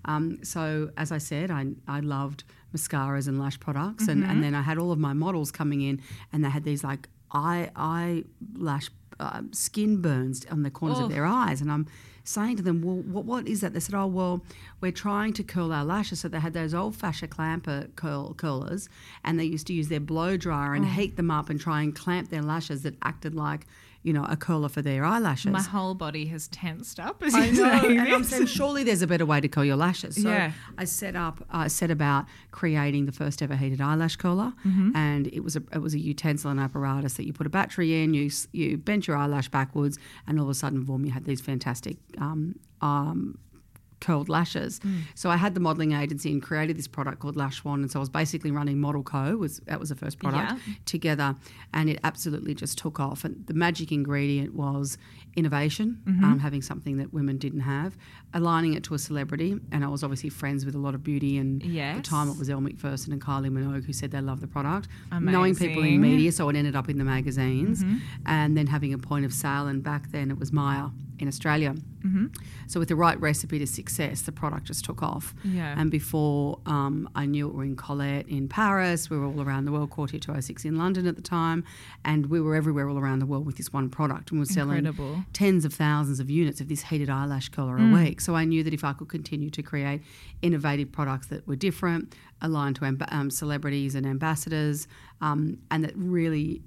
Um, 0.05 0.39
so, 0.43 0.91
as 0.97 1.13
I 1.13 1.19
said, 1.19 1.51
I, 1.51 1.67
I 1.87 2.01
loved 2.01 2.45
mascaras 2.75 3.29
and 3.29 3.39
lash 3.39 3.59
products, 3.61 4.09
and, 4.09 4.25
and 4.25 4.43
then 4.43 4.55
I 4.55 4.63
had 4.63 4.79
all 4.79 4.93
of 4.93 4.99
my 4.99 5.13
models 5.13 5.51
coming 5.53 5.81
in, 5.83 6.01
and 6.33 6.45
they 6.45 6.51
had 6.51 6.65
these 6.65 6.83
like 6.85 7.09
eye 7.33 7.71
eye 7.77 8.25
lash 8.57 8.91
uh, 9.21 9.43
skin 9.53 10.01
burns 10.01 10.47
on 10.51 10.63
the 10.63 10.71
corners 10.71 10.99
Oh. 11.01 11.05
of 11.05 11.11
their 11.11 11.27
eyes, 11.27 11.61
and 11.61 11.71
I'm 11.71 11.87
saying 12.31 12.57
to 12.57 12.63
them, 12.63 12.83
"Well, 12.83 12.97
what, 12.97 13.25
what 13.25 13.49
is 13.49 13.61
that?" 13.61 13.73
They 13.75 13.81
said, 13.81 13.95
"Oh, 13.95 14.07
well, 14.07 14.43
we're 14.81 14.93
trying 14.93 15.33
to 15.35 15.43
curl 15.43 15.73
our 15.73 15.85
lashes." 15.85 16.21
So 16.21 16.29
they 16.29 16.41
had 16.41 16.53
those 16.55 16.73
old-fashioned 16.75 17.31
clamper 17.31 17.89
curl 17.97 18.35
curlers, 18.35 18.89
and 19.25 19.39
they 19.39 19.45
used 19.45 19.67
to 19.69 19.73
use 19.75 19.89
their 19.89 20.01
blow 20.01 20.37
dryer 20.37 20.73
Oh. 20.73 20.77
and 20.77 20.87
heat 20.87 21.17
them 21.17 21.31
up 21.31 21.51
and 21.51 21.61
try 21.61 21.83
and 21.83 21.95
clamp 21.95 22.31
their 22.31 22.43
lashes 22.43 22.83
that 22.83 22.97
acted 23.03 23.35
like, 23.35 23.67
you 24.03 24.13
know, 24.15 24.25
a 24.25 24.37
curler 24.37 24.69
for 24.71 24.81
their 24.81 25.05
eyelashes. 25.05 25.53
My 25.53 25.61
whole 25.63 25.95
body 25.95 26.25
has 26.27 26.49
tensed 26.49 26.99
up 26.99 27.23
as 27.23 27.35
I 27.35 27.51
know, 27.51 27.71
and 27.89 28.01
I'm 28.01 28.25
saying 28.25 28.47
surely 28.47 28.83
there's 28.83 29.03
a 29.03 29.07
better 29.07 29.27
way 29.27 29.41
to 29.43 29.49
curl 29.49 29.65
your 29.65 29.77
lashes. 29.77 30.15
So 30.23 30.29
Yeah. 30.31 30.53
I 30.79 30.85
set 30.85 31.17
up, 31.17 31.45
I 31.51 31.69
set 31.69 31.91
about 31.91 32.25
creating 32.51 33.05
the 33.07 33.13
first 33.13 33.43
ever 33.43 33.57
heated 33.57 33.81
eyelash 33.81 34.17
curler, 34.17 34.53
Mm-hmm. 34.67 34.97
and 34.97 35.27
it 35.27 35.45
was 35.45 35.55
a 35.57 35.63
it 35.73 35.79
was 35.83 35.93
a 35.95 35.99
utensil 35.99 36.51
and 36.51 36.59
apparatus 36.61 37.15
that 37.15 37.27
you 37.27 37.33
put 37.35 37.47
a 37.47 37.51
battery 37.51 38.03
in, 38.03 38.15
you 38.15 38.31
you 38.53 38.79
bent 38.79 39.07
your 39.07 39.17
eyelash 39.19 39.49
backwards, 39.51 39.99
and 40.27 40.39
all 40.39 40.45
of 40.47 40.51
a 40.51 40.55
sudden, 40.55 40.85
boom, 40.85 41.05
you 41.05 41.11
had 41.13 41.25
these 41.27 41.41
fantastic. 41.43 41.97
Um, 42.19 42.55
um, 42.81 43.39
curled 44.01 44.29
lashes. 44.29 44.81
Mm. 44.81 45.03
So 45.15 45.31
I 45.31 45.37
had 45.37 45.55
the 45.55 45.61
modelling 45.61 45.93
agency 45.93 46.31
and 46.33 46.43
created 46.43 46.77
this 46.79 46.89
product 46.89 47.19
called 47.21 47.37
Lash 47.37 47.63
One, 47.65 47.81
and 47.83 47.91
so 47.91 47.99
I 47.99 48.03
was 48.03 48.09
basically 48.09 48.51
running 48.51 48.81
Model 48.81 49.03
Co. 49.03 49.37
was 49.37 49.59
that 49.67 49.79
was 49.81 49.89
the 49.91 49.95
first 49.97 50.19
product 50.19 50.53
Yeah. 50.67 50.75
together, 50.87 51.37
and 51.75 51.89
it 51.91 51.99
absolutely 52.05 52.55
just 52.55 52.79
took 52.79 52.99
off. 53.01 53.25
And 53.25 53.47
the 53.47 53.55
magic 53.55 53.93
ingredient 53.93 54.55
was 54.55 54.99
innovation, 55.37 55.99
Mm-hmm. 56.07 56.25
um, 56.25 56.39
having 56.41 56.63
something 56.63 56.97
that 56.97 57.13
women 57.13 57.37
didn't 57.39 57.61
have, 57.61 57.97
aligning 58.35 58.75
it 58.75 58.83
to 58.85 58.95
a 58.95 58.99
celebrity. 58.99 59.57
And 59.71 59.85
I 59.85 59.89
was 59.89 60.03
obviously 60.03 60.31
friends 60.31 60.65
with 60.67 60.75
a 60.75 60.79
lot 60.79 60.95
of 60.95 61.03
beauty, 61.05 61.37
and 61.39 61.63
at 61.63 61.97
the 61.97 62.03
time 62.03 62.29
it 62.29 62.39
was 62.39 62.49
Elle 62.51 62.61
Macpherson 62.61 63.13
and 63.13 63.21
Kylie 63.23 63.51
Minogue 63.51 63.85
who 63.85 63.93
said 63.93 64.11
they 64.11 64.21
loved 64.21 64.41
the 64.43 64.49
product. 64.49 64.89
Knowing 65.13 65.55
people 65.55 65.83
in 65.83 66.01
media, 66.01 66.33
so 66.33 66.49
it 66.49 66.57
ended 66.57 66.75
up 66.75 66.89
in 66.89 66.99
the 66.99 67.05
magazines, 67.05 67.85
and 68.27 68.57
then 68.57 68.67
having 68.67 68.93
a 68.95 68.99
point 68.99 69.25
of 69.25 69.33
sale. 69.33 69.67
And 69.69 69.83
back 69.83 70.11
then 70.11 70.31
it 70.31 70.39
was 70.39 70.53
Myer 70.53 70.91
in 71.19 71.29
Australia. 71.29 71.75
So 72.67 72.81
with 72.81 72.89
the 72.89 72.97
right 72.97 73.21
recipe 73.21 73.59
to 73.59 73.67
success, 73.91 74.23
the 74.23 74.33
product 74.33 74.65
just 74.67 74.85
took 74.85 75.03
off. 75.03 75.35
Yeah. 75.45 75.75
And 75.79 75.91
before 75.91 76.61
um, 76.67 77.09
I 77.15 77.27
knew 77.27 77.49
it, 77.49 77.53
we 77.53 77.59
were 77.59 77.65
in 77.65 77.77
Colette 77.77 78.29
in 78.29 78.49
Paris. 78.49 79.11
We 79.11 79.19
were 79.19 79.27
all 79.27 79.41
around 79.43 79.65
the 79.65 79.73
world. 79.73 79.91
Quartier 79.91 80.21
206 80.21 80.65
in 80.65 80.77
London 80.79 81.07
at 81.07 81.17
the 81.17 81.23
time, 81.23 81.65
and 82.05 82.27
we 82.27 82.41
were 82.41 82.55
everywhere 82.55 82.89
all 82.89 82.99
around 82.99 83.19
the 83.19 83.27
world 83.27 83.45
with 83.47 83.57
this 83.57 83.73
one 83.73 83.89
product, 83.91 84.31
and 84.31 84.39
we 84.39 84.43
we're 84.43 84.53
selling 84.53 84.79
Incredible. 84.87 85.25
tens 85.33 85.65
of 85.65 85.75
thousands 85.75 86.21
of 86.21 86.31
units 86.31 86.61
of 86.61 86.69
this 86.69 86.83
heated 86.85 87.11
eyelash 87.11 87.49
curler 87.49 87.77
Mm. 87.79 87.91
a 87.91 88.05
week. 88.05 88.21
So 88.21 88.35
I 88.37 88.45
knew 88.45 88.63
that 88.63 88.73
if 88.73 88.85
I 88.85 88.93
could 88.93 89.09
continue 89.09 89.51
to 89.51 89.63
create 89.63 90.03
innovative 90.43 90.91
products 90.93 91.27
that 91.29 91.47
were 91.47 91.57
different, 91.57 92.15
aligned 92.41 92.77
to 92.77 92.83
amb- 92.83 93.13
um, 93.13 93.31
celebrities 93.31 93.95
and 93.95 94.07
ambassadors, 94.07 94.87
um, 95.21 95.59
and 95.71 95.85
that 95.85 95.93
really 95.97 96.63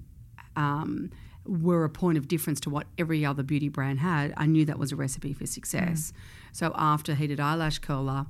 um, 0.55 1.09
were 1.45 1.83
a 1.83 1.89
point 1.89 2.17
of 2.17 2.27
difference 2.27 2.59
to 2.61 2.69
what 2.69 2.87
every 2.97 3.25
other 3.25 3.43
beauty 3.43 3.69
brand 3.69 3.99
had, 3.99 4.33
I 4.37 4.45
knew 4.45 4.65
that 4.65 4.79
was 4.79 4.91
a 4.91 4.95
recipe 4.95 5.33
for 5.33 5.45
success. 5.45 6.13
So 6.51 6.71
after 6.75 7.15
heated 7.15 7.39
eyelash 7.39 7.79
curler, 7.79 8.27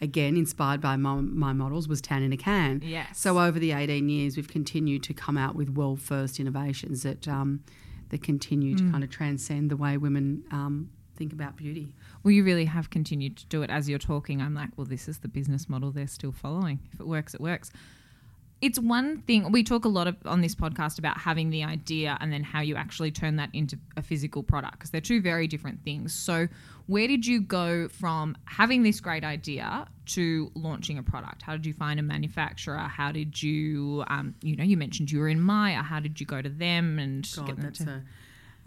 again 0.00 0.36
inspired 0.36 0.80
by 0.80 0.96
my, 0.96 1.14
my 1.20 1.52
models, 1.52 1.88
was 1.88 2.00
tan 2.00 2.22
in 2.22 2.32
a 2.32 2.36
can. 2.36 2.82
Yes. 2.84 3.18
So 3.18 3.38
over 3.38 3.58
the 3.58 3.72
18 3.72 4.08
years, 4.08 4.36
we've 4.36 4.48
continued 4.48 5.02
to 5.04 5.14
come 5.14 5.38
out 5.38 5.54
with 5.54 5.70
world 5.70 6.00
first 6.00 6.40
innovations 6.40 7.02
that 7.02 7.28
um, 7.28 7.62
that 8.10 8.22
continue 8.22 8.76
to 8.76 8.88
kind 8.90 9.02
of 9.02 9.10
transcend 9.10 9.68
the 9.68 9.76
way 9.76 9.96
women 9.96 10.44
um, 10.52 10.90
think 11.16 11.32
about 11.32 11.56
beauty. 11.56 11.92
Well, 12.22 12.30
you 12.30 12.44
really 12.44 12.66
have 12.66 12.90
continued 12.90 13.36
to 13.38 13.46
do 13.46 13.62
it 13.62 13.70
as 13.70 13.88
you're 13.88 13.98
talking. 13.98 14.40
I'm 14.40 14.54
like, 14.54 14.70
well, 14.76 14.84
this 14.84 15.08
is 15.08 15.18
the 15.18 15.28
business 15.28 15.68
model 15.68 15.90
they're 15.90 16.06
still 16.06 16.32
following. 16.32 16.78
If 16.92 17.00
it 17.00 17.06
works, 17.06 17.34
it 17.34 17.40
works. 17.40 17.72
It's 18.62 18.78
one 18.78 19.18
thing 19.22 19.52
we 19.52 19.62
talk 19.62 19.84
a 19.84 19.88
lot 19.88 20.06
of, 20.08 20.16
on 20.24 20.40
this 20.40 20.54
podcast 20.54 20.98
about 20.98 21.18
having 21.18 21.50
the 21.50 21.62
idea 21.62 22.16
and 22.20 22.32
then 22.32 22.42
how 22.42 22.60
you 22.62 22.74
actually 22.74 23.10
turn 23.10 23.36
that 23.36 23.50
into 23.52 23.78
a 23.98 24.02
physical 24.02 24.42
product 24.42 24.74
because 24.78 24.90
they're 24.90 25.00
two 25.02 25.20
very 25.20 25.46
different 25.46 25.82
things. 25.84 26.14
So, 26.14 26.48
where 26.86 27.06
did 27.06 27.26
you 27.26 27.40
go 27.42 27.88
from 27.88 28.34
having 28.46 28.82
this 28.82 28.98
great 29.00 29.24
idea 29.24 29.86
to 30.06 30.50
launching 30.54 30.96
a 30.96 31.02
product? 31.02 31.42
How 31.42 31.52
did 31.52 31.66
you 31.66 31.74
find 31.74 32.00
a 32.00 32.02
manufacturer? 32.02 32.78
How 32.78 33.12
did 33.12 33.42
you, 33.42 34.04
um, 34.08 34.34
you 34.40 34.56
know, 34.56 34.64
you 34.64 34.76
mentioned 34.78 35.10
you 35.10 35.18
were 35.18 35.28
in 35.28 35.40
Myer. 35.40 35.82
How 35.82 36.00
did 36.00 36.18
you 36.20 36.26
go 36.26 36.40
to 36.40 36.48
them 36.48 36.98
and 36.98 37.28
God, 37.36 37.46
get 37.46 37.56
them 37.56 37.64
that's 37.64 37.78
to? 37.84 37.90
a. 37.90 38.02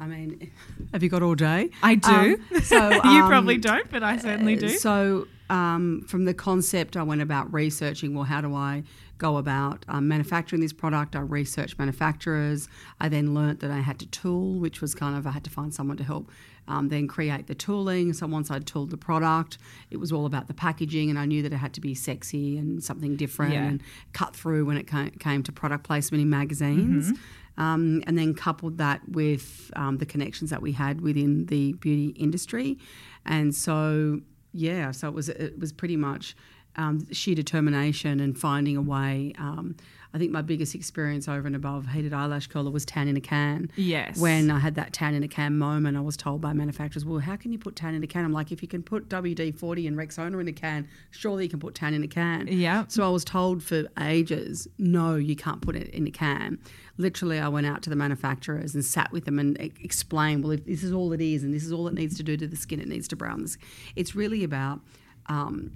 I 0.01 0.05
mean, 0.05 0.51
have 0.93 1.01
you 1.01 1.09
got 1.09 1.23
all 1.23 1.35
day? 1.35 1.71
I 1.81 1.95
do. 1.95 2.39
Um, 2.53 2.61
so 2.61 2.89
you 2.91 2.99
um, 2.99 3.27
probably 3.27 3.57
don't, 3.57 3.89
but 3.89 4.03
I 4.03 4.17
certainly 4.17 4.55
Uh, 4.55 4.59
do. 4.61 4.69
So, 4.69 5.27
um, 5.49 6.03
from 6.07 6.25
the 6.25 6.33
concept, 6.33 6.95
I 6.97 7.03
went 7.03 7.21
about 7.21 7.51
researching. 7.53 8.13
Well, 8.13 8.25
how 8.25 8.41
do 8.41 8.53
I 8.53 8.83
go 9.17 9.37
about 9.37 9.83
um, 9.87 10.07
manufacturing 10.07 10.61
this 10.61 10.73
product? 10.73 11.15
I 11.15 11.19
researched 11.19 11.77
manufacturers. 11.79 12.67
I 12.99 13.09
then 13.09 13.33
learnt 13.33 13.59
that 13.61 13.71
I 13.71 13.79
had 13.79 13.99
to 13.99 14.05
tool, 14.07 14.59
which 14.59 14.79
was 14.81 14.93
kind 14.95 15.17
of 15.17 15.25
I 15.27 15.31
had 15.31 15.43
to 15.45 15.49
find 15.49 15.73
someone 15.73 15.97
to 15.97 16.03
help. 16.03 16.29
Um, 16.67 16.89
then 16.89 17.07
create 17.07 17.47
the 17.47 17.55
tooling. 17.55 18.13
So 18.13 18.27
once 18.27 18.51
I'd 18.51 18.67
tooled 18.67 18.91
the 18.91 18.97
product, 18.97 19.57
it 19.89 19.97
was 19.97 20.11
all 20.11 20.27
about 20.27 20.47
the 20.47 20.53
packaging, 20.53 21.09
and 21.09 21.17
I 21.17 21.25
knew 21.25 21.41
that 21.41 21.51
it 21.51 21.57
had 21.57 21.73
to 21.73 21.81
be 21.81 21.95
sexy 21.95 22.59
and 22.59 22.83
something 22.83 23.15
different 23.15 23.53
Yeah. 23.53 23.63
and 23.65 23.81
cut 24.13 24.35
through 24.35 24.65
when 24.65 24.77
it 24.77 24.85
ca- 24.85 25.09
came 25.19 25.41
to 25.43 25.51
product 25.51 25.83
placement 25.83 26.21
in 26.21 26.29
magazines. 26.29 27.11
Um, 27.57 28.03
and 28.07 28.17
then 28.17 28.35
coupled 28.35 28.77
that 28.77 29.01
with 29.09 29.69
um, 29.75 29.97
the 29.97 30.05
connections 30.05 30.49
that 30.51 30.61
we 30.61 30.71
had 30.73 31.01
within 31.01 31.47
the 31.47 31.73
beauty 31.73 32.09
industry, 32.15 32.77
and 33.25 33.53
so 33.53 34.21
yeah, 34.53 34.91
so 34.91 35.07
it 35.07 35.13
was 35.13 35.29
it 35.29 35.59
was 35.59 35.71
pretty 35.71 35.97
much 35.97 36.35
um, 36.75 37.11
sheer 37.11 37.35
determination 37.35 38.19
and 38.19 38.37
finding 38.37 38.77
a 38.77 38.81
way. 38.81 39.33
Um, 39.37 39.75
I 40.13 40.17
think 40.17 40.31
my 40.31 40.41
biggest 40.41 40.73
experience 40.73 41.27
over 41.27 41.45
and 41.45 41.55
above 41.55 41.87
heated 41.89 42.13
eyelash 42.13 42.47
curler 42.47 42.71
was 42.71 42.83
tan 42.83 43.07
in 43.07 43.15
a 43.15 43.21
can. 43.21 43.69
Yes. 43.75 44.17
When 44.19 44.49
I 44.49 44.57
had 44.57 44.73
that 44.75 44.91
tan 44.91 45.13
in 45.13 45.21
a 45.21 45.27
can 45.27 45.57
moment, 45.57 45.97
I 45.97 46.01
was 46.01 46.17
told 46.17 46.41
by 46.41 46.51
manufacturers, 46.53 47.05
"Well, 47.05 47.19
how 47.19 47.35
can 47.35 47.51
you 47.51 47.59
put 47.59 47.75
tan 47.75 47.93
in 47.93 48.03
a 48.03 48.07
can?" 48.07 48.25
I'm 48.25 48.33
like, 48.33 48.51
"If 48.51 48.61
you 48.63 48.67
can 48.67 48.81
put 48.81 49.07
WD 49.07 49.51
forty 49.51 49.85
and 49.85 49.95
Rexona 49.95 50.41
in 50.41 50.47
a 50.47 50.51
can, 50.51 50.87
surely 51.11 51.43
you 51.43 51.49
can 51.49 51.59
put 51.59 51.75
tan 51.75 51.93
in 51.93 52.03
a 52.03 52.07
can." 52.07 52.47
Yeah. 52.47 52.85
So 52.87 53.05
I 53.05 53.09
was 53.09 53.23
told 53.23 53.61
for 53.61 53.83
ages, 53.99 54.67
no, 54.79 55.15
you 55.15 55.35
can't 55.35 55.61
put 55.61 55.75
it 55.75 55.89
in 55.89 56.07
a 56.07 56.11
can. 56.11 56.57
Literally, 56.97 57.39
I 57.39 57.47
went 57.47 57.67
out 57.67 57.81
to 57.83 57.89
the 57.89 57.95
manufacturers 57.95 58.73
and 58.73 58.83
sat 58.83 59.11
with 59.11 59.25
them 59.25 59.37
and 59.39 59.61
e- 59.61 59.71
explained, 59.81 60.43
well, 60.43 60.51
if 60.51 60.65
this 60.65 60.83
is 60.83 60.91
all 60.91 61.13
it 61.13 61.21
is 61.21 61.43
and 61.43 61.53
this 61.53 61.63
is 61.63 61.71
all 61.71 61.87
it 61.87 61.93
needs 61.93 62.17
to 62.17 62.23
do 62.23 62.35
to 62.35 62.47
the 62.47 62.57
skin, 62.57 62.79
it 62.81 62.87
needs 62.87 63.07
to 63.09 63.15
brown 63.15 63.43
the 63.43 63.47
skin. 63.47 63.67
It's 63.95 64.15
really 64.15 64.43
about 64.43 64.81
um, 65.27 65.71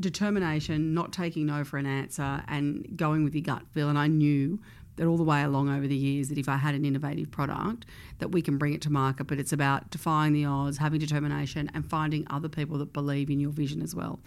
determination, 0.00 0.94
not 0.94 1.12
taking 1.12 1.46
no 1.46 1.64
for 1.64 1.78
an 1.78 1.86
answer, 1.86 2.42
and 2.48 2.96
going 2.96 3.24
with 3.24 3.34
your 3.34 3.42
gut 3.42 3.62
feel. 3.72 3.88
And 3.88 3.98
I 3.98 4.06
knew 4.06 4.60
that 4.96 5.06
all 5.06 5.16
the 5.16 5.24
way 5.24 5.42
along 5.42 5.68
over 5.68 5.86
the 5.86 5.96
years 5.96 6.28
that 6.28 6.38
if 6.38 6.48
I 6.48 6.56
had 6.56 6.74
an 6.74 6.84
innovative 6.84 7.30
product, 7.30 7.86
that 8.18 8.28
we 8.28 8.42
can 8.42 8.58
bring 8.58 8.74
it 8.74 8.82
to 8.82 8.90
market. 8.90 9.24
But 9.24 9.38
it's 9.38 9.52
about 9.52 9.90
defying 9.90 10.32
the 10.32 10.44
odds, 10.44 10.78
having 10.78 11.00
determination, 11.00 11.70
and 11.74 11.88
finding 11.88 12.26
other 12.30 12.48
people 12.48 12.78
that 12.78 12.92
believe 12.92 13.30
in 13.30 13.40
your 13.40 13.50
vision 13.50 13.80
as 13.80 13.94
well. 13.94 14.20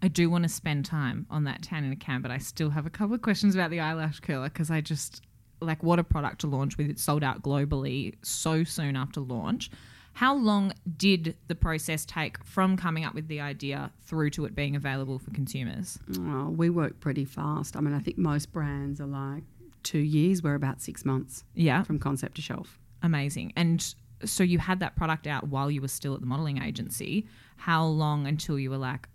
I 0.00 0.08
do 0.08 0.28
want 0.28 0.42
to 0.42 0.48
spend 0.48 0.84
time 0.84 1.26
on 1.30 1.44
that 1.44 1.62
tan 1.62 1.84
in 1.84 1.92
a 1.92 1.96
can, 1.96 2.22
but 2.22 2.30
I 2.30 2.38
still 2.38 2.70
have 2.70 2.86
a 2.86 2.90
couple 2.90 3.14
of 3.14 3.22
questions 3.22 3.54
about 3.54 3.70
the 3.70 3.80
eyelash 3.80 4.18
curler 4.20 4.48
because 4.48 4.70
I 4.70 4.80
just 4.80 5.22
like 5.60 5.82
what 5.82 6.00
a 6.00 6.04
product 6.04 6.40
to 6.40 6.48
launch 6.48 6.76
with. 6.76 6.90
It 6.90 6.98
sold 6.98 7.22
out 7.22 7.42
globally 7.42 8.14
so 8.22 8.64
soon 8.64 8.96
after 8.96 9.20
launch. 9.20 9.70
How 10.14 10.34
long 10.34 10.72
did 10.96 11.36
the 11.48 11.54
process 11.54 12.04
take 12.04 12.42
from 12.44 12.76
coming 12.76 13.04
up 13.04 13.14
with 13.14 13.28
the 13.28 13.40
idea 13.40 13.90
through 14.02 14.30
to 14.30 14.44
it 14.44 14.54
being 14.54 14.76
available 14.76 15.18
for 15.18 15.30
consumers? 15.30 15.98
Oh, 16.18 16.50
we 16.50 16.68
work 16.70 17.00
pretty 17.00 17.24
fast. 17.24 17.76
I 17.76 17.80
mean, 17.80 17.94
I 17.94 17.98
think 18.00 18.18
most 18.18 18.52
brands 18.52 19.00
are 19.00 19.06
like 19.06 19.42
two 19.82 19.98
years. 19.98 20.42
We're 20.42 20.54
about 20.54 20.80
six 20.80 21.04
months 21.04 21.44
Yeah, 21.54 21.82
from 21.82 21.98
concept 21.98 22.36
to 22.36 22.42
shelf. 22.42 22.78
amazing. 23.02 23.52
And 23.56 23.94
so 24.24 24.44
you 24.44 24.58
had 24.60 24.78
that 24.80 24.94
product 24.96 25.26
out 25.26 25.48
while 25.48 25.70
you 25.70 25.80
were 25.80 25.88
still 25.88 26.14
at 26.14 26.20
the 26.20 26.26
modeling 26.26 26.62
agency. 26.62 27.26
How 27.56 27.84
long 27.84 28.26
until 28.26 28.58
you 28.58 28.70
were 28.70 28.76
like, 28.76 29.08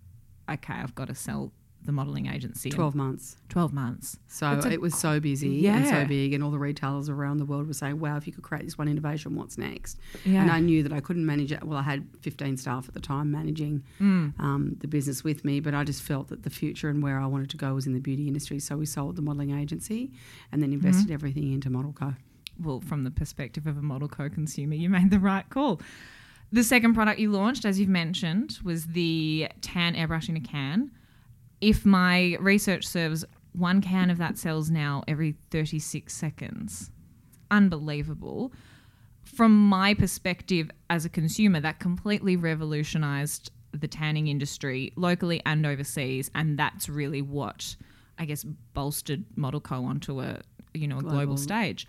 okay, 0.49 0.73
I've 0.73 0.95
got 0.95 1.07
to 1.07 1.15
sell 1.15 1.53
the 1.87 1.91
modeling 1.91 2.27
agency? 2.27 2.69
12 2.69 2.93
months. 2.93 3.37
12 3.49 3.73
months. 3.73 4.19
So 4.27 4.45
a- 4.47 4.69
it 4.69 4.79
was 4.79 4.93
so 4.93 5.19
busy 5.19 5.67
and 5.67 5.87
so 5.87 6.05
big, 6.05 6.33
and 6.33 6.43
all 6.43 6.51
the 6.51 6.59
retailers 6.59 7.09
around 7.09 7.37
the 7.39 7.45
world 7.45 7.65
were 7.65 7.73
saying, 7.73 7.99
wow, 7.99 8.17
if 8.17 8.27
you 8.27 8.33
could 8.33 8.43
create 8.43 8.63
this 8.65 8.77
one 8.77 8.87
innovation, 8.87 9.35
what's 9.35 9.57
next? 9.57 9.97
Yeah. 10.23 10.41
And 10.43 10.51
I 10.51 10.59
knew 10.59 10.83
that 10.83 10.93
I 10.93 10.99
couldn't 10.99 11.25
manage 11.25 11.51
it. 11.51 11.63
Well, 11.63 11.79
I 11.79 11.81
had 11.81 12.05
15 12.21 12.57
staff 12.57 12.87
at 12.87 12.93
the 12.93 12.99
time 12.99 13.31
managing 13.31 13.83
Mm. 13.99 14.39
um, 14.39 14.75
the 14.79 14.87
business 14.87 15.23
with 15.23 15.43
me, 15.43 15.59
but 15.59 15.73
I 15.73 15.83
just 15.83 16.03
felt 16.03 16.27
that 16.27 16.43
the 16.43 16.51
future 16.51 16.89
and 16.89 17.01
where 17.01 17.19
I 17.19 17.25
wanted 17.25 17.49
to 17.49 17.57
go 17.57 17.73
was 17.73 17.87
in 17.87 17.93
the 17.93 17.99
beauty 17.99 18.27
industry. 18.27 18.59
So 18.59 18.77
we 18.77 18.85
sold 18.85 19.15
the 19.15 19.23
modelling 19.23 19.57
agency 19.57 20.11
and 20.51 20.61
then 20.61 20.71
invested 20.73 21.05
Mm-hmm. 21.05 21.13
everything 21.13 21.51
into 21.53 21.69
Model 21.71 21.93
Co. 21.93 22.13
well, 22.63 22.81
from 22.81 23.03
the 23.03 23.11
perspective 23.11 23.65
of 23.67 23.77
a 23.77 23.81
model 23.81 24.07
co 24.07 24.29
consumer, 24.29 24.75
you 24.75 24.89
made 24.89 25.09
the 25.09 25.19
right 25.19 25.49
call. 25.49 25.79
The 26.51 26.63
second 26.63 26.93
product 26.93 27.19
you 27.19 27.29
launched, 27.29 27.65
as 27.65 27.77
you've 27.79 27.89
mentioned, 27.89 28.59
was 28.63 28.87
the 28.87 29.49
tan 29.61 29.95
airbrush 29.95 30.29
in 30.29 30.37
a 30.37 30.39
can. 30.39 30.91
If 31.61 31.85
my 31.85 32.37
research 32.39 32.85
serves, 32.87 33.25
one 33.53 33.81
can 33.81 34.09
of 34.09 34.17
that 34.19 34.37
sells 34.37 34.69
now 34.69 35.03
every 35.07 35.35
36 35.51 36.13
seconds. 36.13 36.91
Unbelievable. 37.49 38.51
From 39.23 39.67
my 39.67 39.93
perspective 39.93 40.69
as 40.89 41.05
a 41.05 41.09
consumer, 41.09 41.59
that 41.59 41.79
completely 41.79 42.35
revolutionized 42.35 43.51
the 43.71 43.87
tanning 43.87 44.27
industry 44.27 44.93
locally 44.95 45.41
and 45.45 45.65
overseas. 45.65 46.31
And 46.35 46.57
that's 46.57 46.87
really 46.87 47.21
what, 47.21 47.75
I 48.17 48.25
guess, 48.25 48.43
bolstered 48.73 49.25
Model 49.35 49.59
Co 49.59 49.83
onto 49.85 50.21
a, 50.21 50.41
you 50.73 50.87
know, 50.87 50.99
a 50.99 51.01
global 51.01 51.17
Global. 51.17 51.37
stage. 51.37 51.87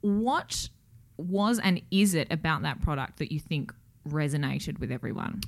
What 0.00 0.68
was 1.16 1.58
and 1.58 1.82
is 1.90 2.14
it 2.14 2.28
about 2.30 2.62
that 2.62 2.80
product 2.80 3.18
that 3.18 3.30
you 3.30 3.38
think 3.38 3.72
resonated 4.08 4.78
with 4.80 4.90
everyone? 4.90 5.40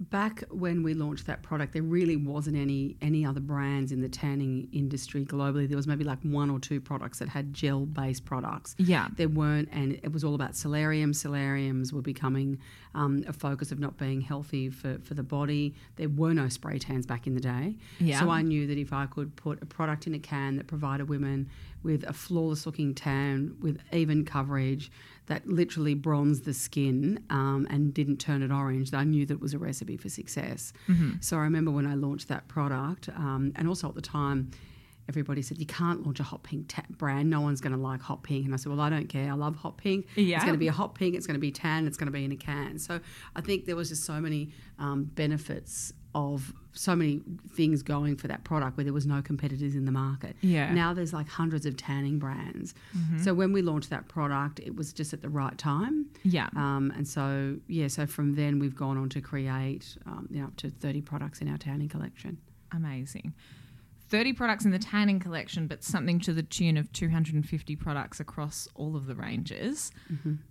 Back 0.00 0.44
when 0.50 0.84
we 0.84 0.94
launched 0.94 1.26
that 1.26 1.42
product, 1.42 1.72
there 1.72 1.82
really 1.82 2.14
wasn't 2.14 2.56
any 2.56 2.96
any 3.02 3.26
other 3.26 3.40
brands 3.40 3.90
in 3.90 4.00
the 4.00 4.08
tanning 4.08 4.68
industry 4.72 5.24
globally. 5.24 5.66
There 5.66 5.76
was 5.76 5.88
maybe 5.88 6.04
like 6.04 6.20
one 6.22 6.50
or 6.50 6.60
two 6.60 6.80
products 6.80 7.18
that 7.18 7.28
had 7.28 7.52
gel 7.52 7.84
based 7.84 8.24
products. 8.24 8.76
Yeah. 8.78 9.08
There 9.16 9.28
weren't, 9.28 9.68
and 9.72 9.94
it 9.94 10.12
was 10.12 10.22
all 10.22 10.36
about 10.36 10.54
solarium. 10.54 11.12
Solariums 11.12 11.92
were 11.92 12.02
becoming 12.02 12.58
um, 12.94 13.24
a 13.26 13.32
focus 13.32 13.72
of 13.72 13.80
not 13.80 13.96
being 13.96 14.20
healthy 14.20 14.70
for, 14.70 14.98
for 14.98 15.14
the 15.14 15.22
body. 15.24 15.74
There 15.96 16.08
were 16.08 16.32
no 16.32 16.48
spray 16.48 16.78
tans 16.78 17.04
back 17.04 17.26
in 17.26 17.34
the 17.34 17.40
day. 17.40 17.76
Yeah. 17.98 18.20
So 18.20 18.30
I 18.30 18.42
knew 18.42 18.66
that 18.68 18.78
if 18.78 18.92
I 18.92 19.06
could 19.06 19.34
put 19.34 19.62
a 19.62 19.66
product 19.66 20.06
in 20.06 20.14
a 20.14 20.18
can 20.20 20.56
that 20.56 20.68
provided 20.68 21.08
women 21.08 21.48
with 21.82 22.04
a 22.04 22.12
flawless 22.12 22.66
looking 22.66 22.94
tan 22.94 23.56
with 23.60 23.78
even 23.92 24.24
coverage 24.24 24.90
that 25.26 25.46
literally 25.46 25.94
bronzed 25.94 26.44
the 26.44 26.54
skin 26.54 27.22
um, 27.30 27.66
and 27.70 27.92
didn't 27.94 28.16
turn 28.16 28.42
it 28.42 28.50
orange, 28.50 28.90
that 28.90 28.98
I 28.98 29.04
knew 29.04 29.26
that 29.26 29.34
it 29.34 29.40
was 29.40 29.54
a 29.54 29.58
recipe 29.58 29.96
for 29.96 30.08
success. 30.08 30.72
So 31.20 31.36
I 31.36 31.40
remember 31.40 31.70
when 31.70 31.86
I 31.86 31.94
launched 31.94 32.28
that 32.28 32.48
product, 32.48 33.08
um, 33.10 33.52
and 33.56 33.68
also 33.68 33.88
at 33.88 33.94
the 33.94 34.00
time, 34.02 34.50
everybody 35.08 35.40
said 35.40 35.58
you 35.58 35.66
can't 35.66 36.04
launch 36.04 36.20
a 36.20 36.22
hot 36.22 36.42
pink 36.42 36.66
ta- 36.68 36.82
brand. 36.90 37.30
No 37.30 37.40
one's 37.40 37.60
going 37.62 37.72
to 37.72 37.78
like 37.78 38.02
hot 38.02 38.22
pink. 38.22 38.44
And 38.44 38.52
I 38.52 38.58
said, 38.58 38.70
well, 38.70 38.80
I 38.80 38.90
don't 38.90 39.08
care. 39.08 39.30
I 39.30 39.34
love 39.34 39.56
hot 39.56 39.78
pink. 39.78 40.06
Yeah. 40.16 40.36
It's 40.36 40.44
going 40.44 40.54
to 40.54 40.58
be 40.58 40.68
a 40.68 40.72
hot 40.72 40.94
pink. 40.94 41.14
It's 41.14 41.26
going 41.26 41.34
to 41.36 41.40
be 41.40 41.50
tan. 41.50 41.86
It's 41.86 41.96
going 41.96 42.08
to 42.08 42.12
be 42.12 42.24
in 42.24 42.32
a 42.32 42.36
can. 42.36 42.78
So 42.78 43.00
I 43.34 43.40
think 43.40 43.64
there 43.64 43.76
was 43.76 43.88
just 43.88 44.04
so 44.04 44.20
many 44.20 44.50
um, 44.78 45.04
benefits 45.04 45.94
of 46.14 46.52
so 46.72 46.94
many 46.94 47.20
things 47.54 47.82
going 47.82 48.16
for 48.16 48.28
that 48.28 48.44
product 48.44 48.76
where 48.76 48.84
there 48.84 48.92
was 48.92 49.06
no 49.06 49.20
competitors 49.20 49.74
in 49.74 49.84
the 49.84 49.92
market. 49.92 50.36
Yeah. 50.40 50.72
Now 50.72 50.94
there's 50.94 51.12
like 51.12 51.28
hundreds 51.28 51.66
of 51.66 51.76
tanning 51.76 52.18
brands. 52.18 52.74
So 53.22 53.34
when 53.34 53.52
we 53.52 53.62
launched 53.62 53.90
that 53.90 54.08
product, 54.08 54.60
it 54.60 54.76
was 54.76 54.92
just 54.92 55.12
at 55.12 55.22
the 55.22 55.28
right 55.28 55.56
time. 55.58 56.06
Yeah. 56.22 56.48
Um, 56.56 56.92
and 56.96 57.06
so, 57.06 57.56
yeah, 57.66 57.88
so 57.88 58.06
from 58.06 58.34
then 58.34 58.58
we've 58.58 58.76
gone 58.76 58.96
on 58.96 59.08
to 59.10 59.20
create 59.20 59.96
um, 60.06 60.28
you 60.30 60.40
know, 60.40 60.46
up 60.46 60.56
to 60.58 60.70
30 60.70 61.02
products 61.02 61.40
in 61.40 61.48
our 61.48 61.58
tanning 61.58 61.88
collection. 61.88 62.38
Amazing. 62.72 63.34
30 64.10 64.32
products 64.32 64.64
in 64.64 64.70
the 64.70 64.78
tanning 64.78 65.20
collection, 65.20 65.66
but 65.66 65.84
something 65.84 66.18
to 66.20 66.32
the 66.32 66.42
tune 66.42 66.76
of 66.76 66.90
250 66.92 67.76
products 67.76 68.20
across 68.20 68.66
all 68.74 68.96
of 68.96 69.06
the 69.06 69.14
ranges, 69.14 69.90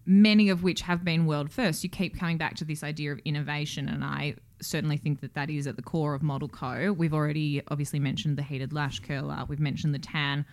many 0.06 0.50
of 0.50 0.62
which 0.62 0.82
have 0.82 1.04
been 1.04 1.26
world 1.26 1.52
first. 1.52 1.84
You 1.84 1.90
keep 1.90 2.20
coming 2.20 2.38
back 2.38 2.56
to 2.58 2.66
this 2.66 2.84
idea 2.84 3.12
of 3.12 3.20
innovation, 3.26 3.90
and 3.90 4.04
I 4.04 4.36
certainly 4.62 4.98
think 4.98 5.22
that 5.22 5.34
that 5.36 5.50
is 5.50 5.68
at 5.68 5.76
the 5.76 5.82
core 5.82 6.14
of 6.14 6.24
Model 6.24 6.48
Co. 6.48 6.94
We've 6.94 7.14
already 7.14 7.62
obviously 7.70 8.00
mentioned 8.00 8.38
the 8.38 8.44
heated 8.44 8.74
lash 8.74 9.00
curler, 9.00 9.46
we've 9.48 9.60
mentioned 9.60 9.94
the 9.94 10.00
tan. 10.00 10.46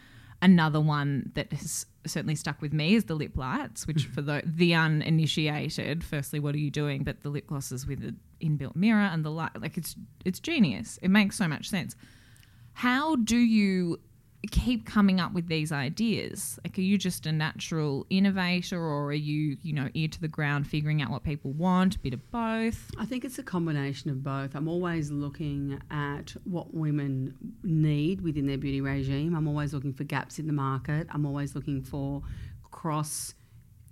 Another 0.43 0.81
one 0.81 1.31
that 1.35 1.53
has 1.53 1.87
certainly 2.07 2.35
stuck 2.35 2.61
with 2.61 2.73
me 2.73 2.97
is 2.97 3.05
the 3.05 3.15
lip 3.15 3.37
lights, 3.37 3.87
which 3.87 4.05
mm-hmm. 4.05 4.13
for 4.13 4.21
the, 4.21 4.43
the 4.45 4.75
uninitiated, 4.75 6.05
firstly, 6.05 6.39
what 6.39 6.55
are 6.55 6.59
you 6.59 6.71
doing? 6.71 7.03
But 7.03 7.23
the 7.23 7.31
lip 7.31 7.47
glosses 7.47 7.87
with 7.87 8.01
the 8.01 8.15
inbuilt 8.45 8.77
mirror 8.77 9.01
and 9.01 9.25
the 9.25 9.31
light, 9.31 9.59
like 9.61 9.79
it's 9.79 9.97
it's 10.25 10.41
genius. 10.41 10.99
It 11.01 11.09
makes 11.09 11.37
so 11.37 11.49
much 11.49 11.71
sense. 11.71 11.97
How 12.75 13.17
do 13.17 13.39
you 13.39 14.01
keep 14.51 14.87
coming 14.87 15.21
up 15.21 15.33
with 15.33 15.49
these 15.49 15.73
ideas? 15.73 16.59
Like, 16.65 16.79
are 16.79 16.83
you 16.83 16.99
just 16.99 17.27
a 17.27 17.33
natural 17.33 18.07
innovator, 18.11 18.81
or 18.81 19.07
are 19.07 19.13
you, 19.13 19.57
you 19.63 19.73
know, 19.73 19.89
ear 19.95 20.09
to 20.09 20.21
the 20.21 20.29
ground, 20.29 20.67
figuring 20.67 21.03
out 21.03 21.11
what 21.11 21.23
people 21.23 21.53
want? 21.53 21.97
A 21.97 21.99
bit 21.99 22.15
of 22.15 22.31
both. 22.31 22.91
I 22.99 23.05
think 23.05 23.25
it's 23.25 23.39
a 23.39 23.43
combination 23.43 24.11
of 24.11 24.23
both. 24.23 24.55
I'm 24.55 24.69
always 24.69 25.11
looking 25.11 25.81
at 25.91 26.35
what 26.45 26.75
women 26.75 27.35
need 27.63 28.21
within 28.21 28.47
their 28.47 28.59
beauty 28.59 28.81
regime. 28.81 29.35
I'm 29.35 29.49
always 29.49 29.73
looking 29.73 29.93
for 29.93 30.05
gaps 30.05 30.39
in 30.39 30.47
the 30.47 30.53
market. 30.53 31.07
I'm 31.11 31.27
always 31.27 31.55
looking 31.55 31.83
for 31.83 32.23
cross. 32.71 33.35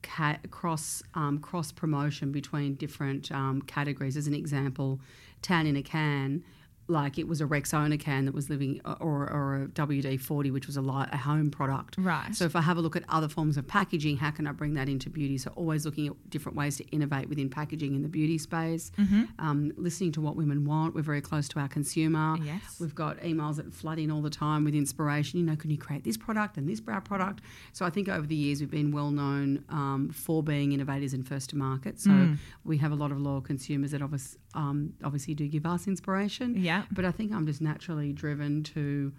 Ca- 0.02 0.38
cross 0.50 1.00
um, 1.14 1.38
cross 1.38 1.70
promotion 1.70 2.32
between 2.32 2.74
different 2.74 3.30
um, 3.30 3.62
categories. 3.62 4.16
As 4.16 4.26
an 4.26 4.34
example, 4.34 5.00
tan 5.42 5.64
in 5.64 5.76
a 5.76 5.82
can 5.82 6.42
like 6.88 7.16
it 7.18 7.28
was 7.28 7.40
a 7.40 7.44
Rexona 7.46 7.98
can 7.98 8.24
that 8.26 8.34
was 8.34 8.50
living, 8.50 8.80
or, 8.84 9.30
or 9.30 9.62
a 9.62 9.66
WD 9.68 10.20
40, 10.20 10.50
which 10.50 10.66
was 10.66 10.76
a, 10.76 10.82
light, 10.82 11.08
a 11.12 11.16
home 11.16 11.50
product. 11.50 11.94
Right. 11.96 12.34
So 12.34 12.44
if 12.44 12.56
I 12.56 12.60
have 12.60 12.76
a 12.76 12.80
look 12.80 12.96
at 12.96 13.04
other 13.08 13.28
forms 13.28 13.56
of 13.56 13.66
packaging, 13.66 14.16
how 14.16 14.30
can 14.32 14.46
I 14.46 14.52
bring 14.52 14.74
that 14.74 14.88
into 14.88 15.08
beauty? 15.08 15.38
So 15.38 15.52
always 15.56 15.84
looking 15.86 16.08
at 16.08 16.30
different 16.30 16.56
ways 16.58 16.76
to 16.78 16.84
innovate 16.88 17.28
within 17.28 17.48
packaging 17.48 17.94
in 17.94 18.02
the 18.02 18.08
beauty 18.08 18.36
space, 18.38 18.90
Mm-hmm. 18.98 19.22
um, 19.38 19.72
listening 19.76 20.12
to 20.12 20.20
what 20.20 20.36
women 20.36 20.64
want. 20.64 20.94
We're 20.94 21.02
very 21.02 21.20
close 21.20 21.48
to 21.50 21.60
our 21.60 21.68
consumer. 21.68 22.36
Yes. 22.42 22.78
We've 22.80 22.94
got 22.94 23.18
emails 23.20 23.56
that 23.56 23.72
flood 23.72 23.98
in 23.98 24.10
all 24.10 24.20
the 24.22 24.30
time 24.30 24.64
with 24.64 24.74
inspiration. 24.74 25.38
You 25.38 25.46
know, 25.46 25.56
can 25.56 25.70
you 25.70 25.78
create 25.78 26.04
this 26.04 26.16
product 26.16 26.56
and 26.56 26.68
this 26.68 26.80
brow 26.80 27.00
product? 27.00 27.42
So 27.72 27.86
I 27.86 27.90
think 27.90 28.08
over 28.08 28.26
the 28.26 28.34
years 28.34 28.60
we've 28.60 28.70
been 28.70 28.90
well 28.92 29.10
known 29.12 29.64
um, 29.68 30.10
for 30.12 30.42
being 30.42 30.72
innovators 30.72 31.14
and 31.14 31.26
first 31.26 31.50
to 31.50 31.56
market. 31.56 32.00
So 32.00 32.10
Mm. 32.10 32.38
we 32.64 32.76
have 32.78 32.92
a 32.92 32.94
lot 32.96 33.10
of 33.12 33.20
loyal 33.20 33.40
consumers 33.40 33.92
that 33.92 34.02
obviously, 34.02 34.38
um, 34.54 34.92
obviously 35.04 35.34
do 35.34 35.46
give 35.48 35.64
us 35.64 35.86
inspiration. 35.86 36.54
Yeah. 36.56 36.71
But 36.90 37.04
I 37.04 37.10
think 37.10 37.32
I'm 37.32 37.46
just 37.46 37.60
naturally 37.60 38.12
driven 38.12 38.62
to 38.64 39.12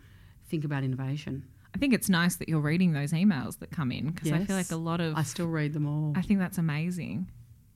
think 0.48 0.64
about 0.66 0.84
innovation. 0.84 1.44
I 1.76 1.80
think 1.80 1.94
it's 1.94 2.10
nice 2.10 2.36
that 2.36 2.48
you're 2.48 2.60
reading 2.60 2.94
those 2.94 3.14
emails 3.14 3.60
that 3.60 3.72
come 3.72 3.92
in 3.92 4.12
because 4.12 4.32
I 4.32 4.46
feel 4.46 4.56
like 4.56 4.72
a 4.72 4.76
lot 4.76 5.02
of. 5.02 5.16
I 5.16 5.24
still 5.24 5.48
read 5.48 5.74
them 5.74 5.88
all. 5.88 6.14
I 6.16 6.22
think 6.22 6.40
that's 6.40 6.58
amazing. 6.58 7.30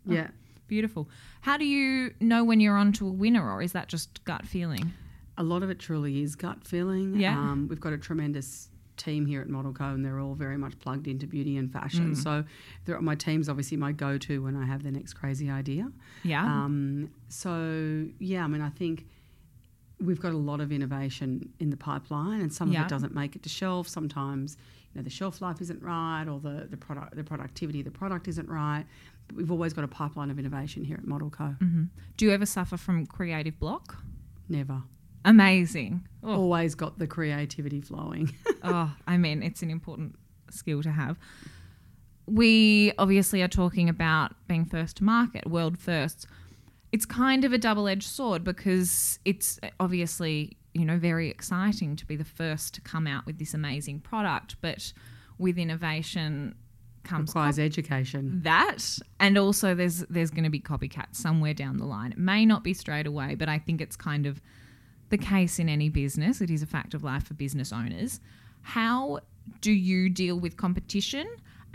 yeah. 0.05 0.27
Beautiful. 0.67 1.07
How 1.41 1.55
do 1.55 1.63
you 1.63 2.13
know 2.19 2.43
when 2.43 2.59
you're 2.59 2.75
onto 2.75 3.07
a 3.07 3.11
winner, 3.11 3.49
or 3.49 3.61
is 3.61 3.71
that 3.71 3.87
just 3.87 4.21
gut 4.25 4.45
feeling? 4.45 4.91
A 5.37 5.43
lot 5.43 5.63
of 5.63 5.69
it 5.69 5.79
truly 5.79 6.21
is 6.21 6.35
gut 6.35 6.65
feeling. 6.65 7.17
Yeah. 7.17 7.37
Um, 7.37 7.67
we've 7.69 7.79
got 7.79 7.93
a 7.93 7.97
tremendous 7.97 8.67
team 8.97 9.25
here 9.25 9.39
at 9.41 9.47
Model 9.47 9.71
Co, 9.71 9.85
and 9.85 10.03
they're 10.03 10.19
all 10.19 10.33
very 10.33 10.57
much 10.57 10.77
plugged 10.79 11.07
into 11.07 11.25
beauty 11.25 11.55
and 11.55 11.71
fashion. 11.71 12.15
Mm. 12.15 12.17
So 12.23 12.43
they're, 12.85 12.99
my 12.99 13.15
team's 13.15 13.47
obviously 13.47 13.77
my 13.77 13.93
go 13.93 14.17
to 14.17 14.43
when 14.43 14.57
I 14.57 14.65
have 14.65 14.83
the 14.83 14.91
next 14.91 15.13
crazy 15.13 15.49
idea. 15.49 15.89
Yeah. 16.23 16.43
Um, 16.43 17.11
so, 17.29 18.07
yeah, 18.19 18.43
I 18.43 18.47
mean, 18.47 18.61
I 18.61 18.69
think 18.69 19.05
we've 19.99 20.19
got 20.19 20.31
a 20.31 20.37
lot 20.37 20.59
of 20.61 20.71
innovation 20.71 21.49
in 21.59 21.69
the 21.69 21.77
pipeline, 21.77 22.41
and 22.41 22.53
some 22.53 22.71
Yeah. 22.71 22.81
of 22.81 22.85
it 22.87 22.89
doesn't 22.89 23.15
make 23.15 23.35
it 23.35 23.43
to 23.43 23.49
shelf. 23.49 23.87
Sometimes, 23.87 24.57
you 24.93 24.99
know, 24.99 25.03
the 25.03 25.09
shelf 25.09 25.41
life 25.41 25.59
isn't 25.61 25.81
right, 25.81 26.25
or 26.27 26.39
the, 26.39 26.67
the 26.69 26.77
product, 26.77 27.15
the 27.15 27.23
productivity 27.23 27.79
of 27.79 27.85
the 27.85 27.91
product 27.91 28.27
isn't 28.27 28.47
right. 28.47 28.85
But 29.27 29.37
we've 29.37 29.51
always 29.51 29.73
got 29.73 29.83
a 29.83 29.87
pipeline 29.87 30.29
of 30.31 30.37
innovation 30.39 30.83
here 30.83 30.97
at 30.97 31.05
Model 31.07 31.29
Co. 31.29 31.47
hmm 31.59 31.85
Do 32.15 32.25
you 32.25 32.31
ever 32.31 32.45
suffer 32.45 32.77
from 32.77 33.05
creative 33.05 33.59
block? 33.59 33.97
Never. 34.47 34.83
Amazing. 35.25 36.07
Oh, 36.23 36.33
Always 36.35 36.73
got 36.75 36.99
the 36.99 37.07
creativity 37.07 37.81
flowing. 37.81 38.33
oh, 38.63 38.95
I 39.05 39.17
mean, 39.17 39.43
it's 39.43 39.61
an 39.61 39.69
important 39.71 40.15
skill 40.51 40.81
to 40.83 40.91
have. 40.91 41.17
We 42.25 42.91
obviously 42.97 43.41
are 43.41 43.47
talking 43.47 43.87
about 43.89 44.33
being 44.47 44.65
first 44.65 44.97
to 44.97 45.03
market, 45.03 45.47
world 45.49 45.77
firsts. 45.77 46.25
It's 46.91 47.05
kind 47.05 47.43
of 47.43 47.53
a 47.53 47.57
double 47.57 47.87
edged 47.87 48.07
sword 48.07 48.43
because 48.43 49.19
it's 49.25 49.59
uh, 49.61 49.69
obviously, 49.79 50.57
you 50.73 50.85
know, 50.85 50.97
very 50.97 51.29
exciting 51.29 51.95
to 51.97 52.05
be 52.05 52.15
the 52.15 52.25
first 52.25 52.73
to 52.75 52.81
come 52.81 53.07
out 53.07 53.25
with 53.25 53.39
this 53.39 53.53
amazing 53.53 53.99
product, 53.99 54.55
but 54.61 54.93
with 55.37 55.57
innovation 55.57 56.55
comes 57.03 57.29
Requires 57.29 57.57
education. 57.57 58.41
that 58.43 58.99
and 59.19 59.37
also 59.37 59.73
there's 59.73 59.99
there's 60.09 60.29
going 60.29 60.43
to 60.43 60.49
be 60.49 60.59
copycats 60.59 61.15
somewhere 61.15 61.53
down 61.53 61.77
the 61.77 61.85
line. 61.85 62.11
It 62.11 62.17
may 62.17 62.45
not 62.45 62.65
be 62.65 62.73
straight 62.73 63.07
away 63.07 63.33
but 63.35 63.47
i 63.47 63.57
think 63.57 63.79
it's 63.79 63.95
kind 63.95 64.25
of 64.25 64.41
the 65.09 65.17
case 65.17 65.57
in 65.57 65.69
any 65.69 65.87
business. 65.87 66.41
It 66.41 66.49
is 66.49 66.61
a 66.61 66.65
fact 66.65 66.93
of 66.93 67.03
life 67.03 67.23
for 67.27 67.33
business 67.33 67.71
owners. 67.71 68.19
How 68.61 69.19
do 69.61 69.71
you 69.71 70.09
deal 70.09 70.37
with 70.37 70.57
competition 70.57 71.25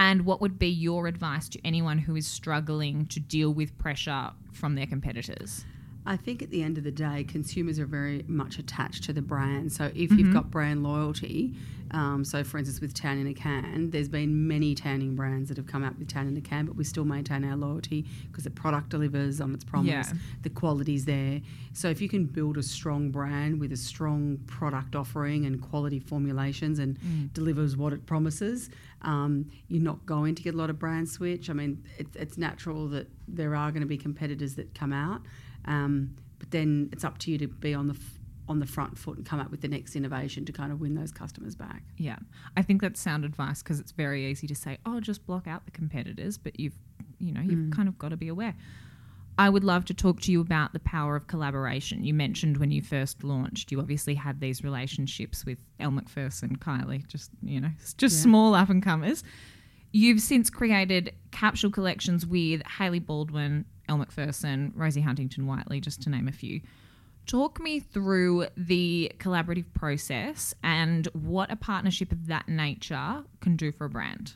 and 0.02 0.26
what 0.26 0.40
would 0.40 0.58
be 0.58 0.66
your 0.68 1.06
advice 1.06 1.48
to 1.48 1.64
anyone 1.64 1.96
who 1.96 2.16
is 2.16 2.26
struggling 2.26 3.06
to 3.06 3.20
deal 3.20 3.54
with 3.54 3.78
pressure 3.78 4.30
from 4.52 4.74
their 4.74 4.86
competitors 4.86 5.64
I 6.04 6.16
think 6.16 6.42
at 6.42 6.50
the 6.50 6.62
end 6.62 6.78
of 6.78 6.84
the 6.84 6.90
day, 6.90 7.22
consumers 7.24 7.78
are 7.78 7.86
very 7.86 8.24
much 8.26 8.58
attached 8.58 9.04
to 9.04 9.12
the 9.12 9.22
brand. 9.22 9.72
So 9.72 9.84
if 9.94 10.10
Mm-hmm. 10.10 10.18
you've 10.18 10.34
got 10.34 10.50
brand 10.50 10.82
loyalty, 10.82 11.54
um, 11.92 12.24
so 12.24 12.42
for 12.42 12.58
instance 12.58 12.80
with 12.80 12.92
Tan 12.92 13.18
in 13.18 13.26
a 13.28 13.34
Can, 13.34 13.90
there's 13.90 14.08
been 14.08 14.48
many 14.48 14.74
tanning 14.74 15.14
brands 15.14 15.48
that 15.48 15.56
have 15.58 15.66
come 15.66 15.84
out 15.84 15.96
with 15.98 16.08
Tan 16.08 16.26
in 16.26 16.36
a 16.36 16.40
Can, 16.40 16.66
but 16.66 16.74
we 16.74 16.82
still 16.82 17.04
maintain 17.04 17.44
our 17.44 17.54
loyalty 17.56 18.04
because 18.26 18.42
the 18.44 18.50
product 18.50 18.88
delivers 18.88 19.40
on 19.40 19.54
its 19.54 19.62
promise, 19.62 20.08
Yeah. 20.08 20.18
the 20.42 20.50
quality's 20.50 21.04
there. 21.04 21.40
So 21.72 21.88
if 21.88 22.00
you 22.00 22.08
can 22.08 22.24
build 22.24 22.56
a 22.56 22.62
strong 22.64 23.10
brand 23.12 23.60
with 23.60 23.70
a 23.72 23.76
strong 23.76 24.38
product 24.46 24.96
offering 24.96 25.46
and 25.46 25.60
quality 25.60 26.00
formulations 26.00 26.78
and 26.80 26.98
Mm. 27.00 27.32
delivers 27.32 27.76
what 27.76 27.92
it 27.92 28.06
promises, 28.06 28.70
um, 29.02 29.46
you're 29.68 29.82
not 29.82 30.04
going 30.06 30.34
to 30.34 30.42
get 30.42 30.54
a 30.54 30.56
lot 30.56 30.70
of 30.70 30.78
brand 30.80 31.08
switch. 31.08 31.48
I 31.48 31.52
mean, 31.52 31.82
it's, 31.98 32.16
it's 32.16 32.38
natural 32.38 32.88
that 32.88 33.08
there 33.28 33.54
are 33.54 33.70
going 33.70 33.82
to 33.82 33.86
be 33.88 33.96
competitors 33.98 34.54
that 34.56 34.74
come 34.74 34.92
out. 34.92 35.22
Um, 35.64 36.16
but 36.38 36.50
then 36.50 36.88
it's 36.92 37.04
up 37.04 37.18
to 37.18 37.30
you 37.30 37.38
to 37.38 37.48
be 37.48 37.72
on 37.74 37.86
the 37.88 37.94
f- 37.94 38.18
on 38.48 38.58
the 38.58 38.66
front 38.66 38.98
foot 38.98 39.16
and 39.16 39.24
come 39.24 39.38
up 39.38 39.50
with 39.50 39.60
the 39.60 39.68
next 39.68 39.94
innovation 39.94 40.44
to 40.44 40.52
kind 40.52 40.72
of 40.72 40.80
win 40.80 40.94
those 40.96 41.12
customers 41.12 41.54
back. 41.54 41.84
yeah 41.96 42.16
i 42.56 42.60
think 42.62 42.82
that's 42.82 43.00
sound 43.00 43.24
advice 43.24 43.62
because 43.62 43.78
it's 43.78 43.92
very 43.92 44.26
easy 44.26 44.48
to 44.48 44.54
say 44.54 44.76
oh 44.84 44.98
just 45.00 45.24
block 45.26 45.46
out 45.46 45.64
the 45.64 45.70
competitors 45.70 46.36
but 46.38 46.58
you've 46.58 46.74
you 47.20 47.32
know 47.32 47.40
you've 47.40 47.70
kind 47.70 47.88
of 47.88 47.96
got 47.98 48.08
to 48.08 48.16
be 48.16 48.26
aware 48.28 48.54
I 49.38 49.48
would 49.48 49.64
love 49.64 49.86
to 49.86 49.94
talk 49.94 50.20
to 50.22 50.32
you 50.32 50.42
about 50.42 50.74
the 50.74 50.78
power 50.80 51.16
of 51.16 51.26
collaboration. 51.26 52.04
You 52.04 52.12
mentioned 52.12 52.58
when 52.58 52.70
you 52.70 52.82
first 52.82 53.24
launched, 53.24 53.72
you 53.72 53.80
obviously 53.80 54.14
had 54.14 54.40
these 54.40 54.62
relationships 54.62 55.46
with 55.46 55.56
Elle 55.80 55.90
Macpherson, 55.92 56.56
Kylie, 56.58 57.06
just 57.08 57.30
you 57.42 57.58
know, 57.58 57.70
just 57.96 58.02
Yeah. 58.16 58.22
small 58.24 58.54
up 58.54 58.68
and 58.68 58.82
comers. 58.82 59.24
You've 59.90 60.20
since 60.20 60.50
created 60.50 61.14
capsule 61.30 61.70
collections 61.70 62.26
with 62.26 62.60
Hailey 62.78 62.98
Baldwin, 62.98 63.64
Elle 63.92 63.98
Macpherson, 63.98 64.72
Rosie 64.74 65.02
Huntington 65.02 65.46
Whiteley, 65.46 65.80
just 65.80 66.00
to 66.02 66.10
name 66.10 66.26
a 66.28 66.32
few. 66.32 66.60
Talk 67.26 67.60
me 67.60 67.78
through 67.78 68.46
the 68.56 69.12
collaborative 69.18 69.66
process 69.74 70.54
and 70.64 71.06
what 71.12 71.52
a 71.52 71.56
partnership 71.56 72.10
of 72.10 72.26
that 72.26 72.48
nature 72.48 73.22
can 73.40 73.54
do 73.56 73.70
for 73.70 73.84
a 73.84 73.90
brand. 73.90 74.34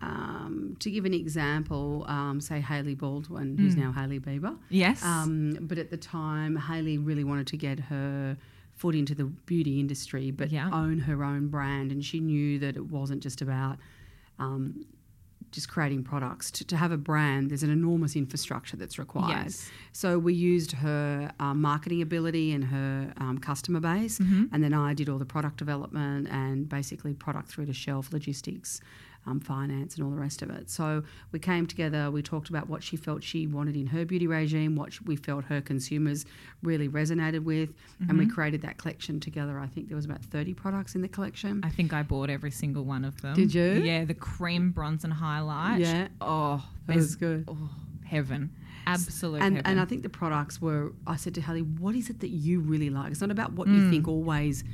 Um, 0.00 0.76
to 0.80 0.90
give 0.90 1.04
an 1.04 1.14
example, 1.14 2.04
um, 2.08 2.40
say 2.40 2.60
Hailey 2.60 2.94
Baldwin, 2.94 3.58
who's 3.58 3.74
now 3.76 3.90
Hailey 3.92 4.20
Bieber. 4.20 4.56
Yes. 4.70 5.04
Um, 5.04 5.56
but 5.62 5.76
at 5.76 5.90
the 5.90 5.96
time, 5.96 6.54
Hailey 6.56 6.98
really 6.98 7.24
wanted 7.24 7.48
to 7.48 7.56
get 7.56 7.80
her 7.80 8.36
foot 8.76 8.94
into 8.94 9.14
the 9.14 9.24
beauty 9.24 9.80
industry, 9.80 10.30
but 10.30 10.50
Yeah. 10.52 10.70
own 10.72 11.00
her 11.00 11.24
own 11.24 11.48
brand. 11.48 11.90
And 11.90 12.04
she 12.04 12.20
knew 12.20 12.60
that 12.60 12.76
it 12.76 12.86
wasn't 12.86 13.22
just 13.22 13.42
about 13.42 13.78
um, 14.38 14.84
just 15.50 15.68
creating 15.68 16.04
products. 16.04 16.50
To, 16.52 16.64
to 16.66 16.76
have 16.76 16.92
a 16.92 16.96
brand, 16.96 17.50
there's 17.50 17.62
an 17.62 17.70
enormous 17.70 18.14
infrastructure 18.16 18.76
that's 18.76 18.98
required. 18.98 19.44
Yes. 19.46 19.70
So 19.92 20.18
we 20.18 20.34
used 20.34 20.72
her 20.72 21.32
um, 21.40 21.60
marketing 21.60 22.02
ability 22.02 22.52
and 22.52 22.64
her 22.64 23.12
um, 23.18 23.38
customer 23.38 23.80
base, 23.80 24.18
Mm-hmm. 24.18 24.44
and 24.52 24.62
then 24.64 24.74
I 24.74 24.94
did 24.94 25.08
all 25.08 25.18
the 25.18 25.24
product 25.26 25.56
development 25.58 26.28
and 26.30 26.68
basically 26.68 27.14
product 27.14 27.48
through 27.48 27.66
to 27.66 27.72
shelf 27.72 28.12
logistics. 28.12 28.80
Um, 29.28 29.40
finance 29.40 29.94
and 29.96 30.04
all 30.04 30.10
the 30.10 30.16
rest 30.16 30.40
of 30.40 30.48
it. 30.48 30.70
So 30.70 31.02
we 31.32 31.38
came 31.38 31.66
together. 31.66 32.10
We 32.10 32.22
talked 32.22 32.48
about 32.48 32.66
what 32.68 32.82
she 32.82 32.96
felt 32.96 33.22
she 33.22 33.46
wanted 33.46 33.76
in 33.76 33.86
her 33.88 34.06
beauty 34.06 34.26
regime, 34.26 34.74
what 34.74 34.98
we 35.04 35.16
felt 35.16 35.44
her 35.44 35.60
consumers 35.60 36.24
really 36.62 36.88
resonated 36.88 37.44
with, 37.44 37.68
and 38.00 38.08
Mm-hmm. 38.08 38.18
we 38.20 38.26
created 38.26 38.62
that 38.62 38.78
collection 38.78 39.20
together. 39.20 39.58
I 39.58 39.66
think 39.66 39.88
there 39.88 39.96
was 39.96 40.06
about 40.06 40.24
thirty 40.24 40.54
products 40.54 40.94
in 40.94 41.02
the 41.02 41.08
collection. 41.08 41.60
I 41.62 41.68
think 41.68 41.92
I 41.92 42.02
bought 42.02 42.30
every 42.30 42.50
single 42.50 42.84
one 42.84 43.04
of 43.04 43.20
them. 43.20 43.34
Did 43.34 43.52
you? 43.54 43.64
Yeah, 43.82 44.04
the 44.06 44.14
cream 44.14 44.70
bronze 44.70 45.04
and 45.04 45.12
highlight. 45.12 45.80
Yeah. 45.80 46.08
Oh, 46.22 46.64
That 46.86 46.96
was 46.96 47.14
good. 47.16 47.44
oh, 47.48 47.68
heaven. 48.06 48.50
Absolutely. 48.86 49.40
and, 49.42 49.60
and 49.66 49.78
I 49.78 49.84
think 49.84 50.02
the 50.02 50.08
products 50.08 50.62
were. 50.62 50.92
I 51.06 51.16
said 51.16 51.34
to 51.34 51.42
Hailey, 51.42 51.60
"What 51.62 51.94
is 51.94 52.08
it 52.08 52.20
that 52.20 52.30
you 52.30 52.60
really 52.60 52.88
like? 52.88 53.10
It's 53.12 53.20
not 53.20 53.30
about 53.30 53.52
what 53.52 53.68
Mm. 53.68 53.74
you 53.76 53.90
think 53.90 54.08
always 54.08 54.64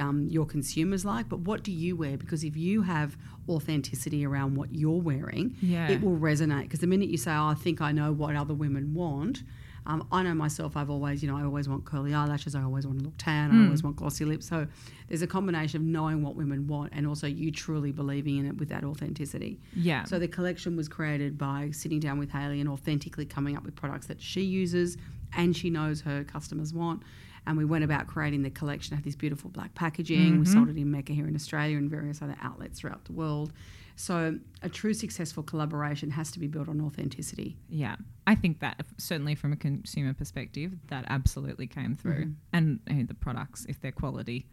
um, 0.00 0.26
your 0.28 0.46
consumers 0.46 1.04
like, 1.04 1.28
but 1.28 1.40
what 1.40 1.62
do 1.62 1.72
you 1.72 1.96
wear? 1.96 2.16
Because 2.16 2.44
if 2.44 2.56
you 2.56 2.82
have 2.82 3.16
authenticity 3.48 4.24
around 4.26 4.56
what 4.56 4.74
you're 4.74 5.00
wearing, 5.00 5.56
Yeah. 5.60 5.88
it 5.88 6.00
will 6.02 6.16
resonate. 6.16 6.62
Because 6.62 6.80
the 6.80 6.86
minute 6.86 7.08
you 7.08 7.16
say, 7.18 7.32
"Oh, 7.32 7.46
I 7.46 7.54
think 7.54 7.80
I 7.80 7.92
know 7.92 8.12
what 8.12 8.34
other 8.36 8.54
women 8.54 8.94
want," 8.94 9.42
um, 9.86 10.06
I 10.10 10.22
know 10.22 10.34
myself. 10.34 10.76
I've 10.78 10.88
always, 10.88 11.22
you 11.22 11.28
know, 11.30 11.36
I 11.36 11.44
always 11.44 11.68
want 11.68 11.84
curly 11.84 12.14
eyelashes. 12.14 12.54
I 12.54 12.62
always 12.62 12.86
want 12.86 12.98
to 13.00 13.04
look 13.04 13.14
tan. 13.18 13.50
I 13.52 13.64
always 13.64 13.82
want 13.82 13.96
glossy 13.96 14.24
lips. 14.24 14.46
So 14.46 14.66
there's 15.08 15.20
a 15.20 15.26
combination 15.26 15.82
of 15.82 15.86
knowing 15.86 16.22
what 16.22 16.36
women 16.36 16.66
want 16.66 16.92
and 16.94 17.06
also 17.06 17.26
you 17.26 17.50
truly 17.50 17.92
believing 17.92 18.38
in 18.38 18.46
it 18.46 18.56
with 18.56 18.70
that 18.70 18.82
authenticity. 18.82 19.60
yeah. 19.76 20.04
So 20.04 20.18
the 20.18 20.26
collection 20.28 20.74
was 20.76 20.88
created 20.88 21.36
by 21.36 21.70
sitting 21.72 22.00
down 22.00 22.18
with 22.18 22.30
Hailey 22.30 22.60
and 22.60 22.68
authentically 22.70 23.26
coming 23.26 23.56
up 23.58 23.64
with 23.64 23.74
products 23.76 24.06
that 24.06 24.22
she 24.22 24.40
uses 24.42 24.96
and 25.36 25.54
she 25.54 25.68
knows 25.68 26.00
her 26.02 26.24
customers 26.24 26.72
want. 26.72 27.02
And 27.46 27.56
we 27.58 27.64
went 27.64 27.84
about 27.84 28.06
creating 28.06 28.42
the 28.42 28.50
collection. 28.50 28.96
Had 28.96 29.04
this 29.04 29.16
beautiful 29.16 29.50
black 29.50 29.74
packaging. 29.74 30.38
We 30.38 30.46
sold 30.46 30.68
it 30.68 30.76
in 30.76 30.90
Mecca 30.90 31.12
here 31.12 31.26
in 31.28 31.34
Australia 31.34 31.76
and 31.76 31.90
various 31.90 32.22
other 32.22 32.36
outlets 32.42 32.80
throughout 32.80 33.04
the 33.04 33.12
world. 33.12 33.52
So 33.96 34.38
a 34.62 34.68
true 34.68 34.92
successful 34.94 35.42
collaboration 35.44 36.10
has 36.12 36.30
to 36.32 36.40
be 36.40 36.48
built 36.48 36.68
on 36.68 36.80
authenticity. 36.80 37.56
Yeah, 37.68 37.94
I 38.26 38.34
think 38.34 38.58
that 38.60 38.84
certainly 38.98 39.34
from 39.36 39.52
a 39.52 39.56
consumer 39.56 40.14
perspective, 40.14 40.72
that 40.88 41.04
absolutely 41.08 41.66
came 41.68 41.94
through. 41.94 42.34
And 42.52 42.80
uh, 42.90 42.94
the 43.06 43.14
products, 43.14 43.66
if 43.68 43.80
they're 43.80 43.92
quality, 43.92 44.46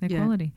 they're 0.00 0.10
Yeah. 0.10 0.18
quality. 0.18 0.52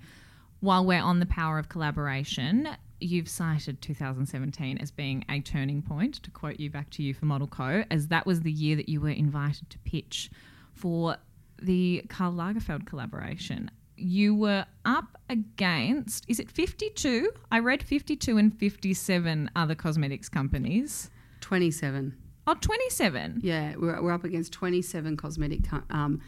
While 0.62 0.86
we're 0.86 1.02
on 1.02 1.19
the 1.19 1.26
power 1.28 1.60
of 1.60 1.69
collaboration, 1.69 2.67
you've 3.00 3.30
cited 3.30 3.82
2017 3.82 4.78
as 4.80 4.91
being 4.91 5.24
a 5.30 5.39
turning 5.39 5.82
point, 5.82 6.15
to 6.24 6.32
quote 6.32 6.60
you 6.60 6.69
back 6.69 6.89
to 6.91 7.04
you 7.04 7.13
for 7.13 7.26
Model 7.26 7.48
Co, 7.48 7.84
as 7.91 8.08
that 8.08 8.26
was 8.26 8.41
the 8.41 8.52
year 8.52 8.76
that 8.76 8.89
you 8.89 9.00
were 9.02 9.10
invited 9.10 9.69
to 9.69 9.78
pitch 9.80 10.32
for 10.74 11.17
the 11.62 12.04
Karl 12.10 12.34
Lagerfeld 12.34 12.86
collaboration. 12.86 13.69
You 13.95 14.34
were 14.34 14.65
up 14.86 15.17
against, 15.30 16.24
is 16.30 16.39
it 16.39 16.50
52? 16.50 17.32
I 17.52 17.60
read 17.60 17.84
52 17.84 18.38
and 18.38 18.58
57 18.58 19.52
other 19.56 19.76
cosmetics 19.76 20.30
companies. 20.30 21.10
27. 21.41 22.15
Oh, 22.48 22.56
27. 22.60 23.41
Yeah, 23.43 23.76
we're, 23.78 24.02
we're 24.02 24.13
up 24.13 24.24
against 24.24 24.54
27 24.54 25.17
cosmetic 25.17 25.69
co- 25.69 25.84
um, 25.89 26.22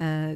uh, 0.00 0.34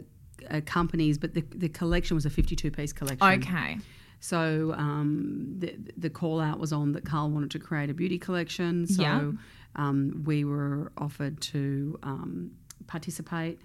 uh, 0.50 0.60
companies, 0.66 1.16
but 1.16 1.34
the, 1.34 1.44
the 1.54 1.68
collection 1.68 2.14
was 2.16 2.26
a 2.26 2.30
52 2.30 2.70
piece 2.70 2.92
collection. 2.92 3.26
Okay. 3.42 3.78
So 4.18 4.74
um, 4.76 5.54
the, 5.58 5.76
the 5.96 6.10
call 6.10 6.40
out 6.40 6.58
was 6.58 6.72
on 6.72 6.92
that 6.92 7.04
Karl 7.04 7.30
wanted 7.30 7.50
to 7.52 7.58
create 7.58 7.88
a 7.88 7.94
beauty 7.94 8.18
collection. 8.18 8.86
So 8.86 9.02
Yeah. 9.02 9.30
um, 9.76 10.22
we 10.26 10.44
were 10.44 10.92
offered 10.98 11.40
to 11.42 11.98
um, 12.02 12.50
participate. 12.86 13.60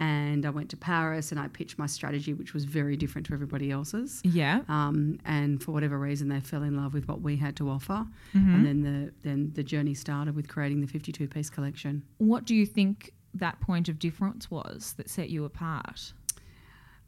And 0.00 0.46
I 0.46 0.50
went 0.50 0.70
to 0.70 0.76
Paris 0.76 1.32
and 1.32 1.40
I 1.40 1.48
pitched 1.48 1.78
my 1.78 1.86
strategy, 1.86 2.32
which 2.32 2.54
was 2.54 2.64
very 2.64 2.96
different 2.96 3.26
to 3.28 3.34
everybody 3.34 3.70
else's. 3.70 4.20
Yeah. 4.24 4.60
Um, 4.68 5.18
and 5.24 5.62
for 5.62 5.72
whatever 5.72 5.98
reason, 5.98 6.28
they 6.28 6.40
fell 6.40 6.62
in 6.62 6.76
love 6.76 6.94
with 6.94 7.08
what 7.08 7.20
we 7.20 7.36
had 7.36 7.56
to 7.56 7.68
offer. 7.68 8.06
Mm-hmm. 8.34 8.54
And 8.54 8.66
then 8.66 8.82
the 8.82 9.12
then 9.22 9.52
the 9.54 9.62
journey 9.62 9.94
started 9.94 10.36
with 10.36 10.48
creating 10.48 10.80
the 10.80 10.86
52 10.86 11.26
piece 11.28 11.50
collection. 11.50 12.04
What 12.18 12.44
do 12.44 12.54
you 12.54 12.64
think 12.64 13.12
that 13.34 13.60
point 13.60 13.88
of 13.88 13.98
difference 13.98 14.50
was 14.50 14.94
that 14.96 15.10
set 15.10 15.30
you 15.30 15.44
apart? 15.44 16.12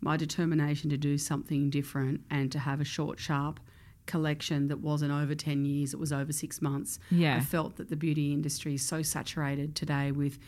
my 0.01 0.17
determination 0.17 0.91
to 0.91 0.97
do 0.97 1.19
something 1.19 1.71
different 1.71 2.23
and 2.31 2.51
to 2.53 2.59
have 2.59 2.81
a 2.81 2.85
short, 2.85 3.19
sharp 3.19 3.61
collection 4.07 4.69
that 4.69 4.81
wasn't 4.81 5.13
over 5.13 5.35
10 5.35 5.65
years, 5.65 5.95
it 5.95 6.01
was 6.01 6.13
over 6.13 6.33
six 6.33 6.61
months. 6.61 6.99
Yeah. 7.11 7.37
I 7.37 7.41
felt 7.41 7.77
that 7.77 7.91
the 7.91 7.97
beauty 7.97 8.33
industry 8.33 8.75
is 8.75 8.83
so 8.83 9.03
saturated 9.03 9.77
today 9.77 10.11
with 10.11 10.39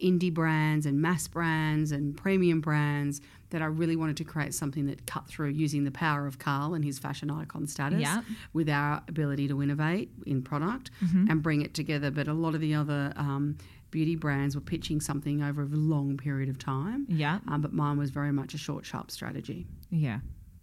indie 0.00 0.32
brands 0.32 0.86
and 0.86 1.00
mass 1.00 1.26
brands 1.28 1.92
and 1.92 2.16
premium 2.16 2.60
brands 2.60 3.20
that 3.50 3.62
I 3.62 3.66
really 3.66 3.96
wanted 3.96 4.16
to 4.18 4.24
create 4.24 4.52
something 4.54 4.86
that 4.86 5.06
cut 5.06 5.28
through 5.28 5.50
using 5.50 5.84
the 5.84 5.90
power 5.92 6.26
of 6.26 6.38
Karl 6.38 6.74
and 6.74 6.84
his 6.84 6.98
fashion 6.98 7.30
icon 7.30 7.66
status 7.66 8.00
Yeah. 8.00 8.22
with 8.52 8.68
our 8.68 9.02
ability 9.08 9.46
to 9.48 9.62
innovate 9.62 10.10
in 10.26 10.42
product 10.42 10.90
and 11.28 11.42
bring 11.42 11.62
it 11.62 11.72
together. 11.72 12.10
But 12.10 12.26
a 12.28 12.32
lot 12.34 12.54
of 12.54 12.60
the 12.60 12.74
other 12.74 13.12
um, 13.16 13.56
beauty 13.92 14.16
brands 14.16 14.54
were 14.56 14.60
pitching 14.60 15.00
something 15.00 15.42
over 15.42 15.62
a 15.62 15.66
long 15.66 16.16
period 16.16 16.48
of 16.48 16.58
time. 16.58 17.06
Yeah. 17.08 17.38
Um, 17.48 17.62
but 17.62 17.72
mine 17.72 17.96
was 17.98 18.10
very 18.10 18.32
much 18.32 18.52
a 18.52 18.58
short, 18.58 18.84
sharp 18.84 19.10
strategy. 19.12 19.66
Yeah. 19.90 20.18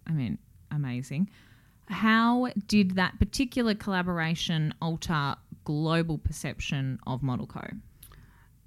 I 0.06 0.12
mean, 0.12 0.38
amazing. 0.70 1.30
How 1.88 2.48
did 2.68 2.92
that 2.96 3.18
particular 3.18 3.74
collaboration 3.74 4.74
alter 4.80 5.36
global 5.64 6.18
perception 6.18 6.98
of 7.06 7.22
Model 7.22 7.46
Co? 7.46 7.62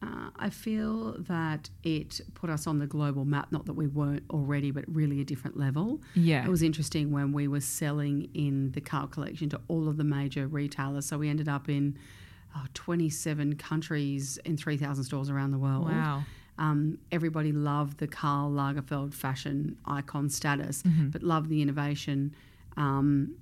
Uh, 0.01 0.29
I 0.35 0.49
feel 0.51 1.15
that 1.27 1.69
it 1.83 2.21
put 2.35 2.51
us 2.51 2.67
on 2.67 2.77
the 2.77 2.85
global 2.85 3.25
map, 3.25 3.51
not 3.51 3.65
that 3.65 3.73
we 3.73 3.87
weren't 3.87 4.23
already, 4.29 4.69
but 4.69 4.85
really 4.87 5.21
a 5.21 5.25
different 5.25 5.57
level. 5.57 6.01
Yeah. 6.13 6.45
It 6.45 6.49
was 6.49 6.61
interesting 6.61 7.11
when 7.11 7.33
we 7.33 7.47
were 7.47 7.61
selling 7.61 8.29
in 8.35 8.71
the 8.73 8.81
Karl 8.81 9.07
collection 9.07 9.49
to 9.49 9.61
all 9.67 9.87
of 9.89 9.97
the 9.97 10.03
major 10.03 10.47
retailers. 10.47 11.07
So 11.07 11.17
we 11.17 11.29
ended 11.29 11.49
up 11.49 11.67
in 11.67 11.97
oh, 12.55 12.65
27 12.75 13.55
countries 13.55 14.37
in 14.45 14.55
3,000 14.55 15.03
stores 15.03 15.31
around 15.31 15.49
the 15.51 15.57
world. 15.57 15.85
Wow. 15.85 16.23
Um, 16.59 16.99
everybody 17.11 17.51
loved 17.51 17.97
the 17.97 18.07
Karl 18.07 18.51
Lagerfeld 18.51 19.13
fashion 19.13 19.77
icon 19.85 20.29
status, 20.29 20.83
but 21.11 21.23
loved 21.23 21.49
the 21.49 21.61
innovation 21.61 22.35
um, 22.75 23.35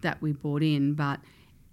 that 0.00 0.20
we 0.22 0.32
brought 0.32 0.62
in. 0.62 0.94
But 0.94 1.20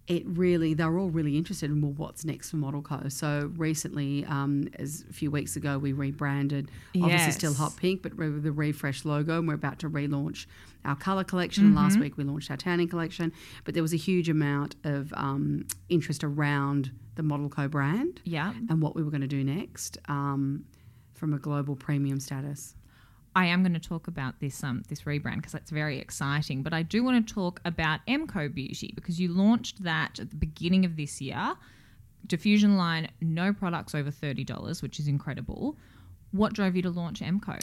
it 0.08 0.24
really, 0.26 0.74
they 0.74 0.84
were 0.86 0.98
all 1.00 1.10
really 1.10 1.38
interested 1.38 1.70
in 1.70 1.82
well, 1.82 1.92
what's 1.92 2.26
next 2.26 2.50
for 2.50 2.58
Model 2.58 2.82
Co. 2.82 3.08
So 3.08 3.52
recently, 3.56 4.26
um, 4.26 4.68
as 4.80 5.06
a 5.10 5.14
few 5.14 5.32
weeks 5.32 5.56
ago, 5.56 5.78
we 5.78 5.94
rebranded, 5.94 6.70
yes. 6.94 7.04
obviously 7.04 7.32
still 7.34 7.54
hot 7.54 7.78
pink, 7.78 8.02
but 8.02 8.16
with 8.16 8.44
the 8.44 8.52
refresh 8.52 9.06
logo, 9.06 9.38
and 9.40 9.48
we're 9.48 9.54
about 9.54 9.80
to 9.80 9.90
relaunch 9.90 10.48
our 10.84 10.96
color 10.96 11.24
collection. 11.24 11.66
And 11.66 11.76
Last 11.76 12.00
week 12.00 12.18
we 12.18 12.24
launched 12.24 12.50
our 12.50 12.58
tanning 12.58 12.88
collection, 12.88 13.32
but 13.64 13.74
there 13.74 13.84
was 13.84 13.94
a 13.94 13.98
huge 13.98 14.28
amount 14.28 14.76
of 14.84 15.14
um, 15.16 15.68
interest 15.90 16.24
around 16.24 16.92
the 17.16 17.24
Model 17.24 17.50
Co 17.50 17.68
brand 17.68 18.22
Yeah. 18.26 18.54
and 18.70 18.82
what 18.82 18.96
we 18.96 19.04
were 19.04 19.12
going 19.12 19.22
to 19.22 19.28
do 19.28 19.44
next 19.44 19.98
um, 20.08 20.66
from 21.14 21.34
a 21.34 21.38
global 21.38 21.76
premium 21.76 22.20
status. 22.20 22.76
I 23.36 23.46
am 23.46 23.64
going 23.64 23.74
to 23.74 23.80
talk 23.80 24.08
about 24.08 24.40
this 24.40 24.64
um 24.64 24.84
this 24.90 25.02
rebrand 25.02 25.38
because 25.38 25.54
that's 25.54 25.72
very 25.72 26.00
exciting. 26.00 26.64
But 26.64 26.74
I 26.74 26.84
do 26.84 27.04
want 27.04 27.28
to 27.28 27.34
talk 27.34 27.62
about 27.64 28.02
MCoBeauty 28.08 28.94
because 28.96 29.20
you 29.20 29.30
launched 29.30 29.84
that 29.84 30.20
at 30.20 30.30
the 30.30 30.36
beginning 30.36 30.86
of 30.86 30.96
this 30.98 31.22
year. 31.22 31.56
Diffusion 32.28 32.78
line, 32.78 33.10
no 33.20 33.54
products 33.54 33.96
over 33.96 34.12
thirty 34.12 34.44
dollars, 34.44 34.82
which 34.82 35.00
is 35.00 35.08
incredible. 35.08 35.78
What 36.32 36.54
drove 36.54 36.76
you 36.76 36.82
to 36.84 36.90
launch 36.90 37.22
MCo? 37.22 37.62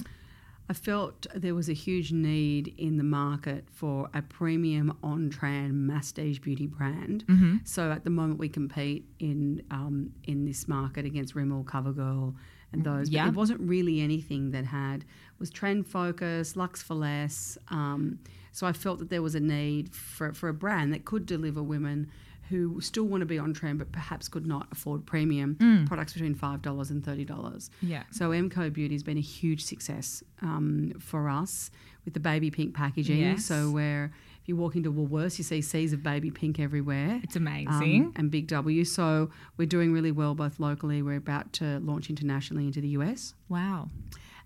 I 0.69 0.75
felt 0.75 1.27
there 1.35 1.55
was 1.55 1.69
a 1.69 1.73
huge 1.73 2.13
need 2.13 2.75
in 2.77 2.99
the 2.99 3.05
market 3.05 3.65
for 3.73 4.11
a 4.13 4.21
premium 4.21 4.97
on-trend 5.03 5.73
masstige 5.91 6.43
beauty 6.43 6.67
brand. 6.67 7.25
So 7.65 7.91
at 7.91 8.05
the 8.05 8.11
moment 8.11 8.39
we 8.39 8.49
compete 8.49 9.07
in 9.19 9.63
um, 9.71 10.13
in 10.25 10.45
this 10.45 10.69
market 10.69 11.07
against 11.07 11.35
Rimmel, 11.35 11.65
CoverGirl, 11.65 12.35
and 12.73 12.85
those. 12.85 13.09
Yeah. 13.09 13.25
But 13.25 13.31
it 13.31 13.37
wasn't 13.37 13.61
really 13.61 14.01
anything 14.01 14.51
that 14.51 14.67
had 14.67 15.05
was 15.39 15.51
trend 15.51 15.87
focused, 15.87 16.57
lux 16.57 16.83
for 16.83 16.95
less. 16.95 17.57
Um, 17.69 18.19
so 18.53 18.67
I 18.67 18.73
felt 18.73 18.99
that 18.99 19.09
there 19.09 19.23
was 19.23 19.35
a 19.35 19.41
need 19.41 19.95
for 19.95 20.33
for 20.35 20.49
a 20.49 20.55
brand 20.55 20.93
that 20.93 21.05
could 21.05 21.25
deliver 21.25 21.63
women 21.63 22.11
who 22.49 22.81
still 22.81 23.05
want 23.05 23.21
to 23.21 23.27
be 23.27 23.39
on 23.39 23.53
trend 23.53 23.79
but 23.79 23.93
perhaps 23.93 24.29
could 24.29 24.47
not 24.47 24.67
afford 24.73 25.05
premium 25.07 25.85
products 25.87 26.13
between 26.15 26.35
five 26.35 26.63
dollars 26.63 26.91
and 26.91 27.05
thirty 27.05 27.25
dollars. 27.25 27.71
Yeah. 27.83 28.05
So 28.11 28.31
MCoBeauty 28.31 28.93
has 28.93 29.03
been 29.03 29.19
a 29.19 29.23
huge 29.23 29.65
success 29.65 30.23
um, 30.43 30.93
for 30.99 31.29
us 31.29 31.71
with 32.05 32.15
the 32.15 32.21
baby 32.21 32.51
pink 32.51 32.75
packaging. 32.75 33.19
Yes. 33.21 33.45
So 33.45 33.71
where 33.71 34.13
if 34.43 34.49
you 34.49 34.57
walk 34.57 34.77
into 34.77 34.91
Woolworths, 34.91 35.37
you 35.37 35.45
see 35.45 35.61
seas 35.61 35.93
of 35.93 36.03
baby 36.03 36.31
pink 36.31 36.59
everywhere. 36.59 37.21
It's 37.23 37.37
amazing. 37.37 38.05
Um, 38.07 38.13
and 38.17 38.31
Big 38.31 38.47
W. 38.49 38.83
So 38.85 39.31
we're 39.59 39.67
doing 39.67 39.93
really 39.93 40.11
well 40.13 40.35
both 40.35 40.59
locally. 40.59 41.03
We're 41.03 41.17
about 41.17 41.53
to 41.55 41.81
launch 41.81 42.09
internationally 42.09 42.65
into 42.67 42.81
the 42.81 42.89
US. 43.01 43.35
wow. 43.49 43.89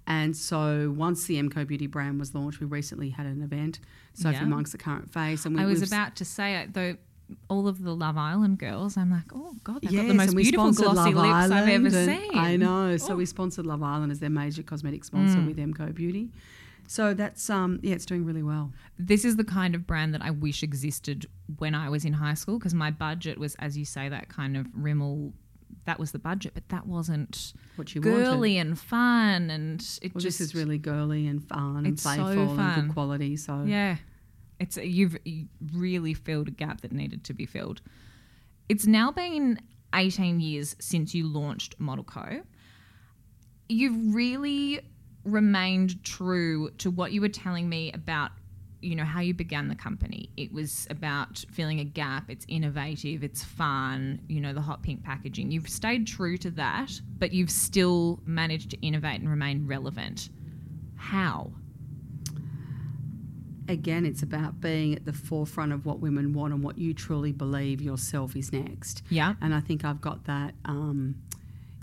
And 0.04 0.36
so 0.36 0.92
once 0.96 1.26
the 1.26 1.40
MCoBeauty 1.40 1.88
brand 1.88 2.18
was 2.18 2.34
launched, 2.34 2.58
we 2.58 2.66
recently 2.66 3.10
had 3.10 3.24
an 3.24 3.40
event, 3.40 3.78
Sophie 4.14 4.34
Yeah. 4.34 4.44
Monk's 4.46 4.72
the 4.72 4.78
current 4.78 5.12
face. 5.12 5.46
And 5.46 5.54
we, 5.54 5.62
I 5.62 5.66
was 5.66 5.80
about 5.80 6.16
to 6.16 6.24
say 6.24 6.56
it 6.56 6.74
though. 6.74 6.96
All 7.48 7.68
of 7.68 7.82
the 7.82 7.94
Love 7.94 8.16
Island 8.16 8.58
girls, 8.58 8.96
I'm 8.96 9.10
like, 9.10 9.32
oh 9.34 9.54
god, 9.64 9.82
they've 9.82 9.92
got 9.92 10.08
the 10.08 10.14
most 10.14 10.36
beautiful 10.36 10.72
glossy 10.72 11.12
Love 11.14 11.26
lips 11.26 11.50
I've 11.52 11.68
ever 11.68 11.90
seen. 11.90 12.30
I 12.36 12.56
know. 12.56 12.96
So 12.96 13.12
Oh. 13.12 13.16
we 13.16 13.26
sponsored 13.26 13.66
Love 13.66 13.82
Island 13.82 14.10
as 14.12 14.18
their 14.20 14.30
major 14.30 14.62
cosmetic 14.62 15.04
sponsor 15.04 15.38
Mm. 15.38 15.46
with 15.46 15.56
MCoBeauty. 15.58 16.30
So 16.88 17.14
that's 17.14 17.48
um 17.48 17.78
yeah, 17.82 17.94
it's 17.94 18.04
doing 18.06 18.24
really 18.24 18.42
well. 18.42 18.72
this 18.98 19.24
is 19.24 19.36
the 19.36 19.44
kind 19.44 19.74
of 19.74 19.86
brand 19.86 20.12
that 20.14 20.22
I 20.22 20.30
wish 20.30 20.62
existed 20.62 21.26
when 21.58 21.74
I 21.74 21.88
was 21.88 22.04
in 22.04 22.12
high 22.14 22.34
school 22.34 22.58
because 22.58 22.74
my 22.74 22.90
budget 22.90 23.38
was, 23.38 23.54
as 23.56 23.78
you 23.78 23.84
say, 23.84 24.08
that 24.08 24.28
kind 24.28 24.56
of 24.56 24.66
Rimmel. 24.76 25.32
That 25.84 25.98
was 25.98 26.12
the 26.12 26.18
budget, 26.20 26.52
but 26.54 26.68
that 26.68 26.86
wasn't 26.86 27.54
What 27.76 27.92
you 27.94 28.00
wanted. 28.02 28.24
girly 28.24 28.58
and 28.58 28.78
fun, 28.78 29.50
and 29.50 29.80
it 30.02 30.14
Well, 30.14 30.20
just 30.20 30.38
this 30.38 30.48
is 30.48 30.54
really 30.54 30.78
girly 30.78 31.26
and 31.26 31.42
fun 31.42 31.78
and 31.78 31.86
It's 31.88 32.02
so 32.02 32.14
playful 32.14 32.60
and 32.60 32.82
good 32.86 32.92
quality. 32.92 33.36
So 33.36 33.64
yeah. 33.66 33.96
It's 34.58 34.76
you've 34.76 35.16
really 35.72 36.14
filled 36.14 36.48
a 36.48 36.52
gap 36.52 36.82
that 36.82 36.92
needed 36.92 37.24
to 37.24 37.34
be 37.34 37.46
filled. 37.46 37.80
It's 38.68 38.86
now 38.86 39.10
been 39.10 39.60
18 39.94 40.40
years 40.40 40.76
since 40.78 41.14
you 41.14 41.26
launched 41.26 41.78
Model 41.78 42.04
Co. 42.04 42.42
You've 43.68 44.14
really 44.14 44.80
remained 45.24 46.02
true 46.04 46.70
to 46.78 46.90
what 46.90 47.12
you 47.12 47.20
were 47.20 47.28
telling 47.28 47.68
me 47.68 47.92
about 47.92 48.30
you 48.80 48.96
know 48.96 49.04
how 49.04 49.20
you 49.20 49.32
began 49.32 49.68
the 49.68 49.76
company. 49.76 50.30
It 50.36 50.52
was 50.52 50.88
about 50.90 51.44
filling 51.52 51.78
a 51.78 51.84
gap. 51.84 52.28
It's 52.28 52.44
innovative. 52.48 53.22
It's 53.22 53.44
fun 53.44 54.20
you 54.28 54.40
know 54.40 54.52
the 54.52 54.60
hot 54.60 54.82
pink 54.82 55.04
packaging. 55.04 55.52
You've 55.52 55.68
stayed 55.68 56.06
true 56.06 56.36
to 56.38 56.50
that 56.52 56.90
but 57.18 57.32
you've 57.32 57.50
still 57.50 58.20
managed 58.26 58.70
to 58.70 58.80
innovate 58.80 59.20
and 59.20 59.28
remain 59.28 59.66
relevant. 59.66 60.30
How 60.96 61.52
again, 63.68 64.04
it's 64.06 64.22
about 64.22 64.60
being 64.60 64.94
at 64.94 65.04
the 65.04 65.12
forefront 65.12 65.72
of 65.72 65.86
what 65.86 66.00
women 66.00 66.32
want 66.32 66.52
and 66.52 66.62
what 66.62 66.78
you 66.78 66.92
truly 66.94 67.32
believe 67.32 67.80
yourself 67.80 68.34
is 68.36 68.52
next. 68.52 69.02
yeah 69.08 69.34
And 69.40 69.54
I 69.54 69.60
think 69.60 69.84
I've 69.84 70.00
got 70.00 70.24
that 70.24 70.54
um, 70.64 71.16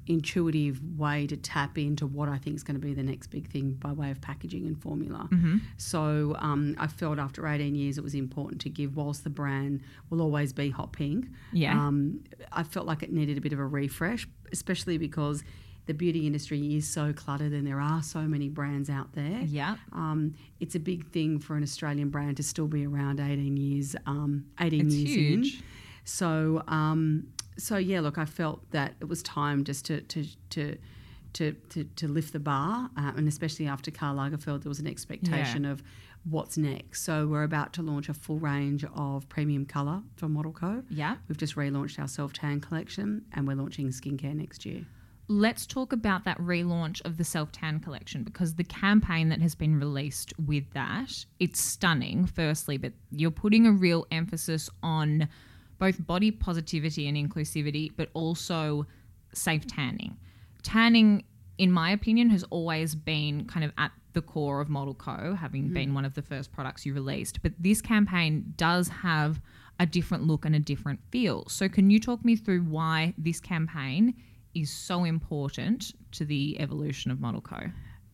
intuitive 0.07 0.81
way 0.97 1.27
to 1.27 1.37
tap 1.37 1.77
into 1.77 2.07
what 2.07 2.29
I 2.29 2.37
think 2.39 2.55
is 2.55 2.63
going 2.63 2.79
to 2.79 2.85
be 2.85 2.93
the 2.95 3.03
next 3.03 3.27
big 3.27 3.47
thing 3.47 3.73
by 3.73 3.91
way 3.91 4.09
of 4.09 4.19
packaging 4.21 4.65
and 4.65 4.79
formula. 4.81 5.27
Mm-hmm. 5.31 5.57
So 5.77 6.35
um, 6.39 6.75
I 6.79 6.87
felt 6.87 7.19
after 7.19 7.47
18 7.47 7.75
years 7.75 7.97
it 7.97 8.03
was 8.03 8.15
important 8.15 8.59
to 8.61 8.69
give, 8.69 8.95
whilst 8.95 9.23
the 9.23 9.29
brand 9.29 9.81
will 10.09 10.21
always 10.21 10.51
be 10.51 10.71
hot 10.71 10.93
pink, 10.93 11.27
Yeah. 11.53 11.73
um, 11.79 12.21
I 12.51 12.63
felt 12.63 12.87
like 12.87 13.03
it 13.03 13.11
needed 13.13 13.37
a 13.37 13.41
bit 13.41 13.53
of 13.53 13.59
a 13.59 13.65
refresh, 13.65 14.27
especially 14.51 14.97
because 14.97 15.43
the 15.89 15.93
beauty 15.95 16.27
industry 16.27 16.75
is 16.75 16.87
so 16.87 17.11
cluttered 17.11 17.51
and 17.51 17.65
there 17.65 17.79
are 17.81 18.03
so 18.03 18.19
many 18.21 18.47
brands 18.47 18.91
out 18.91 19.11
there. 19.13 19.39
yeah. 19.47 19.75
Um, 19.91 20.35
it's 20.59 20.75
a 20.75 20.79
big 20.79 21.09
thing 21.09 21.39
for 21.39 21.55
an 21.57 21.63
Australian 21.63 22.09
brand 22.09 22.37
to 22.37 22.43
still 22.43 22.67
be 22.67 22.85
around 22.85 23.19
18 23.19 23.57
years, 23.57 23.95
um, 24.05 24.45
18 24.59 24.85
It's 24.85 24.95
years 24.95 25.15
huge. 25.15 25.55
in. 25.55 25.63
So, 26.03 26.61
um, 26.67 27.27
so 27.57 27.77
yeah, 27.77 28.01
look, 28.01 28.19
I 28.19 28.25
felt 28.25 28.69
that 28.69 28.93
it 29.01 29.05
was 29.09 29.23
time 29.23 29.63
just 29.63 29.83
to 29.85 30.01
to 30.01 30.25
to 30.51 30.77
to, 31.33 31.53
to, 31.69 31.83
to 31.83 32.07
lift 32.07 32.33
the 32.33 32.39
bar, 32.39 32.89
uh, 32.97 33.11
and 33.17 33.27
especially 33.27 33.67
after 33.67 33.89
Karl 33.91 34.15
Lagerfeld, 34.15 34.61
there 34.63 34.69
was 34.69 34.79
an 34.79 34.87
expectation 34.87 35.63
of 35.65 35.81
what's 36.23 36.57
next. 36.57 37.03
So 37.03 37.27
we're 37.27 37.43
about 37.43 37.73
to 37.73 37.81
launch 37.83 38.09
a 38.09 38.13
full 38.13 38.37
range 38.39 38.83
of 38.95 39.27
premium 39.29 39.65
colour 39.65 40.01
for 40.17 40.27
Model 40.27 40.51
Co. 40.51 40.83
Yeah. 40.89 41.15
We've 41.27 41.37
just 41.37 41.55
relaunched 41.55 41.99
our 41.99 42.07
self 42.07 42.33
tan 42.33 42.61
collection, 42.61 43.25
and 43.33 43.47
we're 43.47 43.55
launching 43.55 43.87
skincare 43.89 44.35
next 44.35 44.65
year. 44.65 44.85
Let's 45.31 45.67
talk 45.67 45.93
about 45.93 46.25
that 46.25 46.39
relaunch 46.39 47.05
of 47.05 47.17
the 47.17 47.23
self 47.23 47.51
tan 47.51 47.81
collection 47.81 48.23
because 48.23 48.55
the 48.55 48.63
campaign 48.63 49.29
that 49.29 49.39
has 49.41 49.53
been 49.53 49.79
released 49.79 50.33
with 50.43 50.63
that, 50.73 51.23
it's 51.39 51.61
stunning, 51.61 52.25
firstly, 52.25 52.77
but 52.77 52.93
you're 53.11 53.29
putting 53.29 53.67
a 53.67 53.71
real 53.71 54.07
emphasis 54.11 54.71
on 54.81 55.29
both 55.77 56.03
body 56.07 56.31
positivity 56.31 57.07
and 57.07 57.15
inclusivity, 57.15 57.91
but 57.95 58.09
also 58.15 58.87
safe 59.31 59.67
tanning. 59.67 60.17
Tanning, 60.63 61.23
in 61.59 61.71
my 61.71 61.91
opinion, 61.91 62.31
has 62.31 62.43
always 62.49 62.95
been 62.95 63.45
kind 63.45 63.63
of 63.63 63.71
at 63.77 63.91
the 64.13 64.23
core 64.23 64.61
of 64.61 64.67
Model 64.67 64.95
Co, 64.95 65.35
having 65.35 65.67
hmm. 65.67 65.73
been 65.73 65.93
one 65.93 66.05
of 66.05 66.15
the 66.15 66.23
first 66.23 66.51
products 66.51 66.87
you 66.87 66.93
released. 66.95 67.43
But 67.43 67.53
this 67.59 67.81
campaign 67.81 68.55
does 68.57 68.87
have 68.87 69.39
a 69.79 69.85
different 69.85 70.23
look 70.23 70.43
and 70.43 70.55
a 70.55 70.59
different 70.59 71.01
feel. 71.11 71.47
So, 71.49 71.69
can 71.69 71.91
you 71.91 71.99
talk 71.99 72.25
me 72.25 72.35
through 72.35 72.61
why 72.61 73.13
this 73.15 73.39
campaign 73.39 74.15
is 74.55 74.69
so 74.71 75.03
important 75.03 75.93
to 76.13 76.25
the 76.25 76.59
evolution 76.59 77.11
of 77.11 77.19
Model 77.19 77.41
Co? 77.41 77.59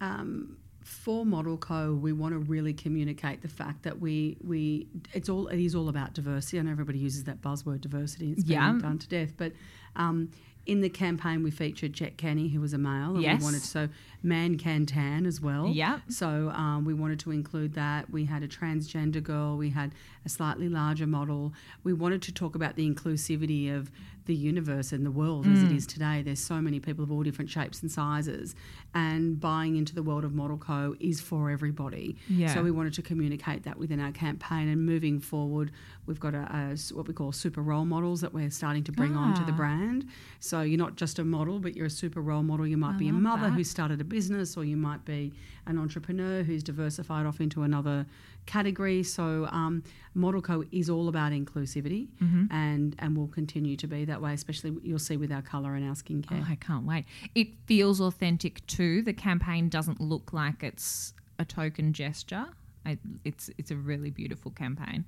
um, 0.02 0.58
for 0.84 1.26
Model 1.26 1.58
Co, 1.58 1.96
we 1.96 2.14
want 2.14 2.34
to 2.34 2.38
really 2.40 2.72
communicate 2.72 3.42
the 3.42 3.48
fact 3.48 3.82
that 3.84 4.00
we 4.00 4.38
we 4.44 4.86
it's 5.14 5.30
all 5.30 5.48
it 5.48 5.60
is 5.60 5.74
all 5.74 5.90
about 5.90 6.14
diversity. 6.14 6.60
I 6.60 6.62
know 6.62 6.70
everybody 6.70 7.00
uses 7.00 7.24
that 7.24 7.42
buzzword 7.42 7.82
diversity. 7.82 8.32
It's 8.34 8.44
been 8.44 8.54
Yeah. 8.54 8.78
done 8.80 9.00
to 9.00 9.08
death, 9.08 9.34
but 9.36 9.54
um, 9.96 10.30
in 10.68 10.82
the 10.82 10.90
campaign 10.90 11.42
we 11.42 11.50
featured 11.50 11.94
Jett 11.94 12.18
Kenny, 12.18 12.50
who 12.50 12.62
was 12.62 12.74
a 12.74 12.78
male, 12.78 13.16
and 13.16 13.24
Yes. 13.24 13.40
we 13.40 13.46
wanted 13.46 13.64
so 13.64 13.90
man 14.22 14.60
can 14.60 14.86
tan 14.86 15.26
as 15.26 15.42
well. 15.42 15.70
Yeah. 15.70 16.02
So 16.08 16.50
um, 16.52 16.86
we 16.86 16.94
wanted 16.94 17.20
to 17.22 17.32
include 17.32 17.74
that. 17.74 18.12
We 18.12 18.26
had 18.26 18.44
a 18.44 18.48
transgender 18.48 19.24
girl. 19.24 19.58
We 19.58 19.72
had 19.72 19.92
a 20.24 20.30
slightly 20.30 20.70
larger 20.70 21.08
model. 21.08 21.52
We 21.84 21.94
wanted 21.94 22.22
to 22.24 22.32
talk 22.32 22.54
about 22.54 22.76
the 22.76 22.88
inclusivity 22.88 23.76
of 23.76 23.90
the 24.26 24.36
universe 24.36 24.92
and 24.92 25.06
the 25.06 25.12
world 25.12 25.46
as 25.46 25.62
it 25.64 25.72
Mm. 25.72 25.88
today. 25.88 26.22
There's 26.24 26.40
so 26.40 26.60
many 26.62 26.80
people 26.80 27.04
of 27.04 27.12
all 27.12 27.22
different 27.24 27.50
shapes 27.50 27.82
and 27.82 27.92
sizes, 27.92 28.56
and 28.94 29.40
buying 29.40 29.76
into 29.76 29.94
the 29.94 30.02
world 30.04 30.24
of 30.26 30.34
Model 30.34 30.58
Co 30.58 30.96
is 31.00 31.22
for 31.22 31.50
everybody. 31.50 32.16
Yeah. 32.28 32.54
So 32.54 32.64
we 32.64 32.72
wanted 32.72 32.94
to 32.94 33.02
communicate 33.02 33.64
that 33.64 33.78
within 33.78 34.00
our 34.00 34.12
campaign. 34.12 34.68
And 34.68 34.86
moving 34.86 35.20
forward, 35.20 35.72
we've 36.06 36.20
got 36.20 36.34
a, 36.34 36.48
a 36.56 36.96
what 36.96 37.08
we 37.08 37.14
call 37.14 37.32
super 37.32 37.62
role 37.62 37.86
models 37.86 38.22
that 38.22 38.34
we're 38.34 38.50
starting 38.50 38.84
to 38.86 38.92
bring 38.92 39.16
onto 39.16 39.46
the 39.46 39.52
Ah. 39.54 39.58
brand. 39.58 40.06
So 40.40 40.62
you're 40.62 40.78
not 40.78 40.96
just 40.96 41.20
a 41.20 41.24
model, 41.24 41.60
but 41.60 41.76
you're 41.76 41.88
a 41.88 41.90
super 41.90 42.22
role 42.22 42.44
model. 42.44 42.66
You 42.66 42.78
might 42.78 42.96
I 42.96 42.98
be 42.98 43.08
a 43.10 43.14
mother 43.14 43.50
that. 43.50 43.54
who 43.54 43.64
started 43.64 44.02
a 44.02 44.04
business, 44.04 44.58
or 44.58 44.64
you 44.66 44.78
might 44.78 45.06
be 45.06 45.34
an 45.68 45.78
entrepreneur 45.78 46.44
who's 46.44 46.64
diversified 46.64 47.26
off 47.26 47.40
into 47.42 47.64
another 47.64 48.06
category. 48.46 49.02
So 49.04 49.48
um, 49.52 49.84
Model 50.14 50.42
Co 50.42 50.64
is 50.72 50.90
all 50.90 51.08
about 51.10 51.32
inclusivity, 51.32 52.08
Mm-hmm. 52.24 52.46
and 52.52 52.96
and 53.00 53.18
will 53.18 53.28
continue 53.28 53.76
to 53.78 53.88
be 53.88 54.06
that 54.06 54.22
way. 54.22 54.34
Especially 54.34 54.76
you'll 54.84 55.00
see 55.00 55.18
with 55.18 55.32
our 55.32 55.42
color 55.42 55.76
and 55.76 55.88
our 55.88 55.96
skincare. 55.96 56.42
Oh, 56.42 56.46
I 56.50 56.56
can't 56.56 56.86
wait. 56.86 57.06
It 57.34 57.48
feels 57.66 58.00
authentic 58.02 58.66
too. 58.68 59.02
The 59.02 59.14
campaign 59.14 59.70
doesn't 59.70 60.00
look 60.00 60.34
like 60.34 60.64
it's 60.64 61.14
a 61.40 61.46
token 61.46 61.94
gesture. 61.94 62.46
I, 62.86 62.98
it's 63.24 63.50
it's 63.58 63.72
a 63.72 63.76
really 63.76 64.12
beautiful 64.12 64.52
campaign. 64.52 65.06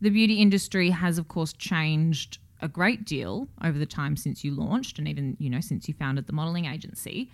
The 0.00 0.10
beauty 0.10 0.34
industry 0.40 0.90
has, 0.90 1.18
of 1.18 1.28
course, 1.28 1.52
changed 1.52 2.38
a 2.60 2.68
great 2.68 3.04
deal 3.04 3.48
over 3.62 3.78
the 3.78 3.86
time 3.86 4.16
since 4.16 4.42
you 4.44 4.52
launched, 4.54 4.98
and 4.98 5.06
even 5.06 5.36
you 5.38 5.50
know 5.50 5.60
since 5.60 5.86
you 5.88 5.94
founded 5.94 6.26
the 6.26 6.32
modeling 6.32 6.64
agency. 6.64 7.30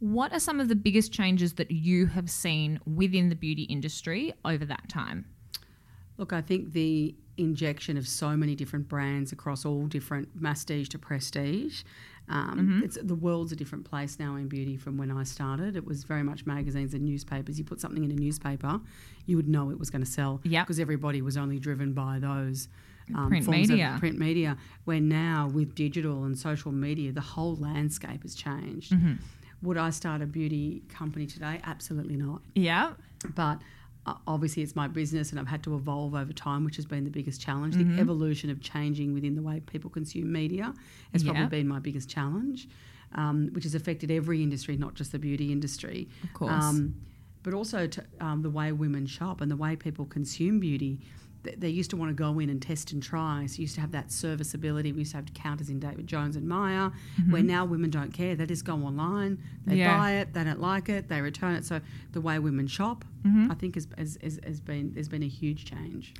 What 0.00 0.32
are 0.32 0.40
some 0.40 0.60
of 0.60 0.68
the 0.68 0.74
biggest 0.76 1.12
changes 1.12 1.54
that 1.54 1.70
you 1.70 2.06
have 2.06 2.28
seen 2.28 2.80
within 2.86 3.28
the 3.28 3.34
beauty 3.34 3.62
industry 3.62 4.34
over 4.44 4.64
that 4.66 4.88
time? 4.88 5.24
Look, 6.18 6.32
I 6.32 6.40
think 6.42 6.72
the 6.72 7.14
injection 7.38 7.96
of 7.96 8.08
so 8.08 8.36
many 8.36 8.54
different 8.54 8.88
brands 8.88 9.32
across 9.32 9.64
all 9.64 9.86
different 9.86 10.40
masstige 10.40 10.88
to 10.88 10.98
prestige. 10.98 11.82
Um, 12.28 12.82
it's, 12.84 12.98
the 13.00 13.14
world's 13.14 13.52
a 13.52 13.56
different 13.56 13.84
place 13.84 14.18
now 14.18 14.34
in 14.36 14.48
beauty 14.48 14.76
from 14.76 14.96
when 14.96 15.10
I 15.10 15.22
started. 15.22 15.76
It 15.76 15.84
was 15.86 16.02
very 16.04 16.22
much 16.24 16.44
magazines 16.44 16.92
and 16.94 17.04
newspapers. 17.04 17.58
You 17.58 17.64
put 17.64 17.80
something 17.80 18.02
in 18.02 18.10
a 18.10 18.14
newspaper, 18.14 18.80
you 19.26 19.36
would 19.36 19.48
know 19.48 19.70
it 19.70 19.78
was 19.78 19.90
going 19.90 20.04
to 20.04 20.10
sell 20.10 20.40
Yep. 20.42 20.66
because 20.66 20.80
everybody 20.80 21.22
was 21.22 21.36
only 21.36 21.58
driven 21.58 21.92
by 21.92 22.18
those 22.18 22.68
um, 23.14 23.28
Print 23.28 23.44
forms 23.44 23.68
media. 23.68 23.92
of 23.94 24.00
print 24.00 24.18
media. 24.18 24.56
Where 24.84 25.00
now 25.00 25.48
with 25.52 25.74
digital 25.76 26.24
and 26.24 26.36
social 26.36 26.72
media, 26.72 27.12
the 27.12 27.20
whole 27.20 27.54
landscape 27.56 28.22
has 28.22 28.34
changed. 28.34 28.92
Mm-hmm. 28.92 29.12
Would 29.62 29.76
I 29.78 29.90
start 29.90 30.22
a 30.22 30.26
beauty 30.26 30.82
company 30.88 31.26
today? 31.26 31.60
Absolutely 31.64 32.16
not 32.16 32.42
Yeah, 32.54 32.92
but 33.34 33.60
uh, 34.06 34.14
obviously 34.26 34.62
it's 34.62 34.76
my 34.76 34.86
business 34.86 35.30
and 35.30 35.40
I've 35.40 35.48
had 35.48 35.62
to 35.64 35.74
evolve 35.74 36.14
over 36.14 36.32
time, 36.32 36.64
which 36.64 36.76
has 36.76 36.86
been 36.86 37.04
the 37.04 37.10
biggest 37.10 37.40
challenge. 37.40 37.74
Mm-hmm. 37.74 37.96
The 37.96 38.00
evolution 38.02 38.50
of 38.50 38.60
changing 38.60 39.14
within 39.14 39.34
the 39.34 39.42
way 39.42 39.60
people 39.60 39.90
consume 39.90 40.30
media 40.32 40.72
has 41.12 41.22
Yeah. 41.24 41.32
probably 41.32 41.48
been 41.58 41.68
my 41.68 41.78
biggest 41.80 42.08
challenge, 42.08 42.68
um, 43.14 43.48
which 43.52 43.64
has 43.64 43.74
affected 43.74 44.10
every 44.10 44.42
industry, 44.42 44.76
not 44.76 44.94
just 44.94 45.10
the 45.12 45.18
beauty 45.18 45.50
industry. 45.50 46.08
of 46.22 46.32
course. 46.34 46.52
Um, 46.52 46.94
but 47.42 47.54
also 47.54 47.86
to, 47.86 48.04
um, 48.20 48.42
the 48.42 48.50
way 48.50 48.72
women 48.72 49.06
shop 49.06 49.40
and 49.40 49.50
the 49.50 49.56
way 49.56 49.74
people 49.76 50.04
consume 50.04 50.60
beauty. 50.60 51.00
Th- 51.46 51.58
They 51.58 51.68
used 51.70 51.90
to 51.90 51.96
want 51.96 52.10
to 52.10 52.14
go 52.14 52.38
in 52.38 52.50
and 52.50 52.60
test 52.60 52.92
and 52.92 53.02
try. 53.02 53.46
So 53.46 53.56
you 53.58 53.62
used 53.62 53.74
to 53.76 53.80
have 53.80 53.92
that 53.92 54.10
serviceability. 54.12 54.92
We 54.92 55.00
used 55.00 55.12
to 55.12 55.18
have 55.18 55.32
counters 55.34 55.70
in 55.70 55.78
David 55.80 56.06
Jones 56.06 56.36
and 56.36 56.46
Myer, 56.48 56.92
where 57.30 57.42
now 57.42 57.64
women 57.64 57.90
don't 57.90 58.12
care. 58.12 58.34
They 58.34 58.46
just 58.46 58.64
go 58.64 58.74
online, 58.74 59.38
they 59.66 59.72
Mm-hmm. 59.72 59.78
Yeah. 59.80 59.98
buy 59.98 60.10
it, 60.20 60.32
they 60.34 60.44
don't 60.44 60.60
like 60.60 60.88
it, 60.88 61.08
they 61.08 61.20
return 61.20 61.54
it. 61.54 61.64
So 61.64 61.80
the 62.12 62.20
way 62.20 62.38
women 62.38 62.66
shop, 62.66 63.04
Mm-hmm. 63.24 63.50
I 63.50 63.54
think, 63.54 63.74
has, 63.74 63.88
has, 63.98 64.18
has, 64.22 64.38
has 64.46 64.60
been 64.60 64.92
there's 64.94 65.08
been 65.08 65.22
a 65.24 65.28
huge 65.28 65.64
change. 65.64 66.14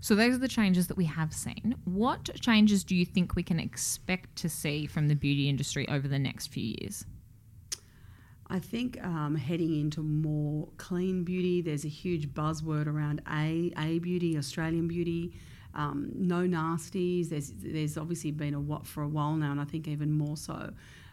So 0.00 0.14
those 0.14 0.34
are 0.34 0.38
the 0.38 0.48
changes 0.48 0.86
that 0.88 0.96
we 0.96 1.04
have 1.06 1.32
seen. 1.32 1.74
What 1.84 2.30
changes 2.40 2.84
do 2.84 2.94
you 2.94 3.04
think 3.04 3.34
we 3.36 3.42
can 3.42 3.60
expect 3.60 4.34
to 4.36 4.48
see 4.48 4.86
from 4.86 5.08
the 5.08 5.14
beauty 5.14 5.48
industry 5.48 5.86
over 5.88 6.06
the 6.08 6.18
next 6.18 6.48
few 6.48 6.74
years? 6.80 7.04
I 8.50 8.58
think 8.58 9.02
um, 9.04 9.34
heading 9.36 9.78
into 9.80 10.02
more 10.02 10.68
clean 10.76 11.22
beauty, 11.24 11.60
there's 11.62 11.84
a 11.84 11.88
huge 11.88 12.28
buzzword 12.34 12.86
around 12.86 13.22
A 13.30 13.72
A 13.78 13.98
beauty, 14.00 14.36
Australian 14.36 14.88
beauty, 14.88 15.32
um, 15.74 16.10
no 16.16 16.40
nasties. 16.46 17.28
There's 17.28 17.52
there's 17.56 17.96
obviously 17.96 18.32
been 18.32 18.54
a 18.54 18.60
what 18.60 18.86
for 18.86 19.02
a 19.04 19.08
while 19.08 19.36
now, 19.36 19.52
and 19.52 19.60
I 19.60 19.64
think 19.64 19.86
even 19.88 20.12
more 20.12 20.36
so. 20.36 20.72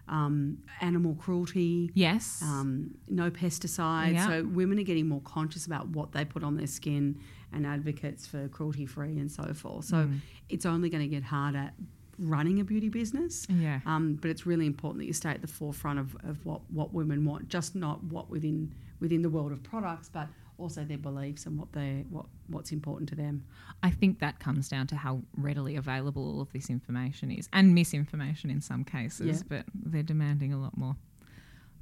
Um, 0.10 0.60
animal 0.80 1.16
cruelty, 1.16 1.92
Yes. 1.94 2.42
um, 2.42 2.92
no 3.10 3.30
pesticides. 3.30 4.14
Yeah. 4.14 4.28
So 4.28 4.44
women 4.46 4.80
are 4.80 4.84
getting 4.84 5.10
more 5.10 5.20
conscious 5.22 5.66
about 5.66 5.90
what 5.90 6.14
they 6.14 6.24
put 6.24 6.44
on 6.44 6.56
their 6.56 6.66
skin 6.68 7.20
and 7.52 7.68
advocates 7.68 8.26
for 8.26 8.48
cruelty 8.48 8.86
free 8.86 9.18
and 9.20 9.30
so 9.30 9.54
forth. 9.54 9.84
So 9.84 9.98
Mm. 9.98 10.20
it's 10.48 10.66
only 10.66 10.90
going 10.90 11.04
to 11.04 11.10
get 11.10 11.24
harder 11.24 11.72
running 12.20 12.60
a 12.60 12.64
beauty 12.64 12.90
business. 12.90 13.46
yeah. 13.50 13.80
Um, 13.86 14.16
but 14.22 14.30
it's 14.32 14.46
really 14.46 14.66
important 14.66 15.00
that 15.02 15.06
you 15.06 15.14
stay 15.14 15.30
at 15.32 15.42
the 15.42 15.48
forefront 15.48 16.00
of, 16.00 16.16
of 16.24 16.46
what, 16.46 16.62
what 16.72 16.94
women 16.94 17.26
want, 17.26 17.48
just 17.50 17.76
not 17.76 18.04
what 18.06 18.30
within 18.30 18.74
within 19.00 19.22
the 19.22 19.30
world 19.30 19.52
of 19.52 19.62
products, 19.62 20.10
but 20.10 20.28
also 20.58 20.84
their 20.84 20.98
beliefs 20.98 21.46
and 21.46 21.56
what 21.60 21.72
they 21.72 22.04
what 22.10 22.26
what's 22.48 22.72
important 22.72 23.08
to 23.10 23.16
them. 23.16 23.44
I 23.84 23.92
think 23.92 24.20
that 24.20 24.40
comes 24.40 24.68
down 24.68 24.88
to 24.88 24.96
how 24.96 25.22
readily 25.38 25.76
available 25.76 26.24
all 26.28 26.42
of 26.42 26.52
this 26.52 26.70
information 26.72 27.30
is 27.30 27.48
and 27.54 27.76
misinformation 27.76 28.50
in 28.50 28.62
some 28.62 28.84
cases, 28.84 29.28
Yeah. 29.28 29.44
but 29.50 29.66
they're 29.76 30.02
demanding 30.02 30.54
a 30.54 30.60
lot 30.60 30.76
more. 30.78 30.96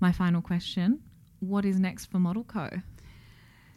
My 0.02 0.12
final 0.12 0.42
question 0.42 1.00
What 1.40 1.64
is 1.64 1.80
next 1.80 2.08
for 2.08 2.20
Model 2.20 2.44
Co? 2.44 2.70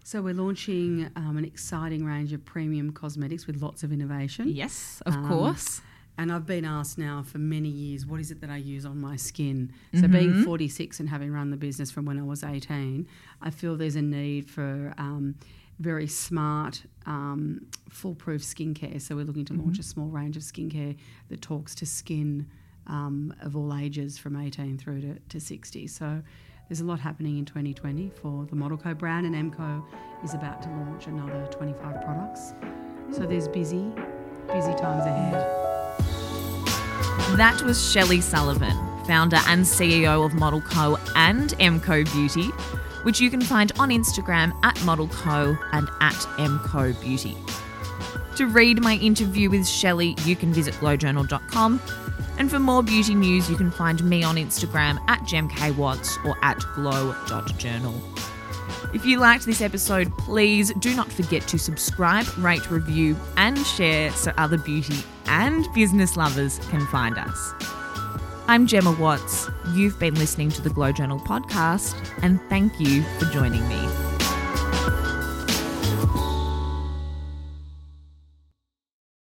So 0.05 0.23
we're 0.23 0.35
launching 0.35 1.11
um, 1.17 1.37
an 1.37 1.45
exciting 1.45 2.05
range 2.05 2.33
of 2.33 2.45
premium 2.45 2.93
cosmetics 2.93 3.47
with 3.47 3.61
lots 3.63 3.83
of 3.83 3.93
innovation. 3.93 4.49
Yes, 4.49 5.03
of 5.07 5.15
Um, 5.15 5.29
course. 5.29 5.83
And 6.19 6.33
I've 6.33 6.45
been 6.47 6.65
asked 6.65 6.99
now 6.99 7.23
for 7.23 7.39
many 7.39 7.69
years, 7.69 8.05
what 8.05 8.19
is 8.21 8.31
it 8.33 8.41
that 8.41 8.51
I 8.51 8.57
use 8.57 8.85
on 8.85 9.01
my 9.01 9.15
skin? 9.17 9.73
So, 9.95 10.09
being 10.09 10.43
46 10.45 10.99
and 11.01 11.09
having 11.09 11.33
run 11.33 11.51
the 11.51 11.57
business 11.57 11.91
from 11.93 12.05
when 12.07 12.19
I 12.19 12.23
was 12.25 12.43
18, 12.43 13.07
I 13.41 13.51
feel 13.51 13.77
there's 13.77 13.95
a 13.97 14.03
need 14.03 14.51
for 14.51 14.93
um, 14.99 15.37
very 15.79 16.09
smart, 16.09 16.83
um, 17.07 17.67
foolproof 17.89 18.43
skincare. 18.43 19.01
So, 19.01 19.15
we're 19.15 19.25
looking 19.25 19.45
to 19.47 19.55
launch 19.55 19.79
a 19.79 19.83
small 19.85 20.09
range 20.09 20.37
of 20.37 20.43
skincare 20.43 20.97
that 21.29 21.41
talks 21.41 21.75
to 21.77 21.87
skin. 21.87 22.47
um, 22.89 23.35
of 23.43 23.55
all 23.55 23.77
ages 23.77 24.17
from 24.17 24.35
18 24.35 24.79
through 24.79 25.03
to, 25.03 25.19
to 25.29 25.39
60. 25.39 25.87
So 25.89 26.23
there's 26.69 26.81
a 26.81 26.85
lot 26.87 26.99
happening 26.99 27.37
in 27.39 27.45
2020 27.45 28.09
for 28.11 28.47
the 28.47 28.57
Model 28.57 28.79
Co 28.79 28.95
brand, 28.95 29.27
and 29.27 29.53
MCO 29.53 29.85
is 30.25 30.33
about 30.33 30.63
to 30.63 30.69
launch 30.71 31.07
another 31.07 31.47
25 31.51 32.01
products. 32.03 32.55
So 33.13 33.27
there's 33.27 33.47
busy, 33.47 33.93
busy 34.51 34.75
times 34.75 35.05
ahead. 35.05 35.68
That 37.37 37.63
was 37.63 37.91
Shelley 37.93 38.21
Sullivan, 38.21 38.77
founder 39.07 39.39
and 39.47 39.65
CEO 39.65 40.25
of 40.25 40.35
Model 40.35 40.61
Co 40.61 40.99
and 41.15 41.51
MCoBeauty, 41.51 42.51
which 43.05 43.21
you 43.21 43.31
can 43.31 43.41
find 43.41 43.71
on 43.79 43.91
Instagram 43.91 44.53
at 44.65 44.83
Model 44.85 45.09
Co 45.09 45.57
and 45.73 45.89
at 46.01 46.15
MCoBeauty. 46.39 47.37
To 48.37 48.47
read 48.47 48.81
my 48.83 48.95
interview 48.97 49.51
with 49.51 49.69
Shelley, 49.69 50.15
you 50.25 50.37
can 50.37 50.53
visit 50.53 50.75
glowjournal.com. 50.75 51.81
And 52.39 52.51
for 52.51 52.59
more 52.59 52.83
beauty 52.83 53.15
news, 53.15 53.51
you 53.51 53.57
can 53.57 53.71
find 53.71 54.03
me 54.05 54.23
on 54.23 54.37
Instagram 54.37 54.99
at 55.09 55.21
gemkwatts 55.23 56.25
or 56.25 56.37
at 56.45 56.59
glow.journal. 56.75 58.01
If 58.95 59.05
you 59.05 59.19
liked 59.19 59.45
this 59.45 59.61
episode, 59.61 60.17
please 60.19 60.73
do 60.75 60.95
not 60.95 61.11
forget 61.11 61.43
to 61.49 61.59
subscribe, 61.59 62.27
rate, 62.39 62.71
review, 62.71 63.17
and 63.37 63.59
share 63.59 64.11
so 64.13 64.33
other 64.37 64.57
beauty 64.57 64.97
and 65.29 65.73
business 65.75 66.17
lovers 66.17 66.59
can 66.71 66.85
find 66.87 67.17
us. 67.19 67.53
I'm 68.49 68.67
Gemma 68.67 68.93
Watts. 68.93 69.49
You've 69.75 69.99
been 69.99 70.15
listening 70.15 70.51
to 70.53 70.63
the 70.63 70.71
Glow 70.71 70.91
Journal 70.91 71.21
podcast, 71.21 71.95
and 72.23 72.41
thank 72.49 72.81
you 72.81 73.03
for 73.19 73.27
joining 73.27 73.67
me. 73.69 74.08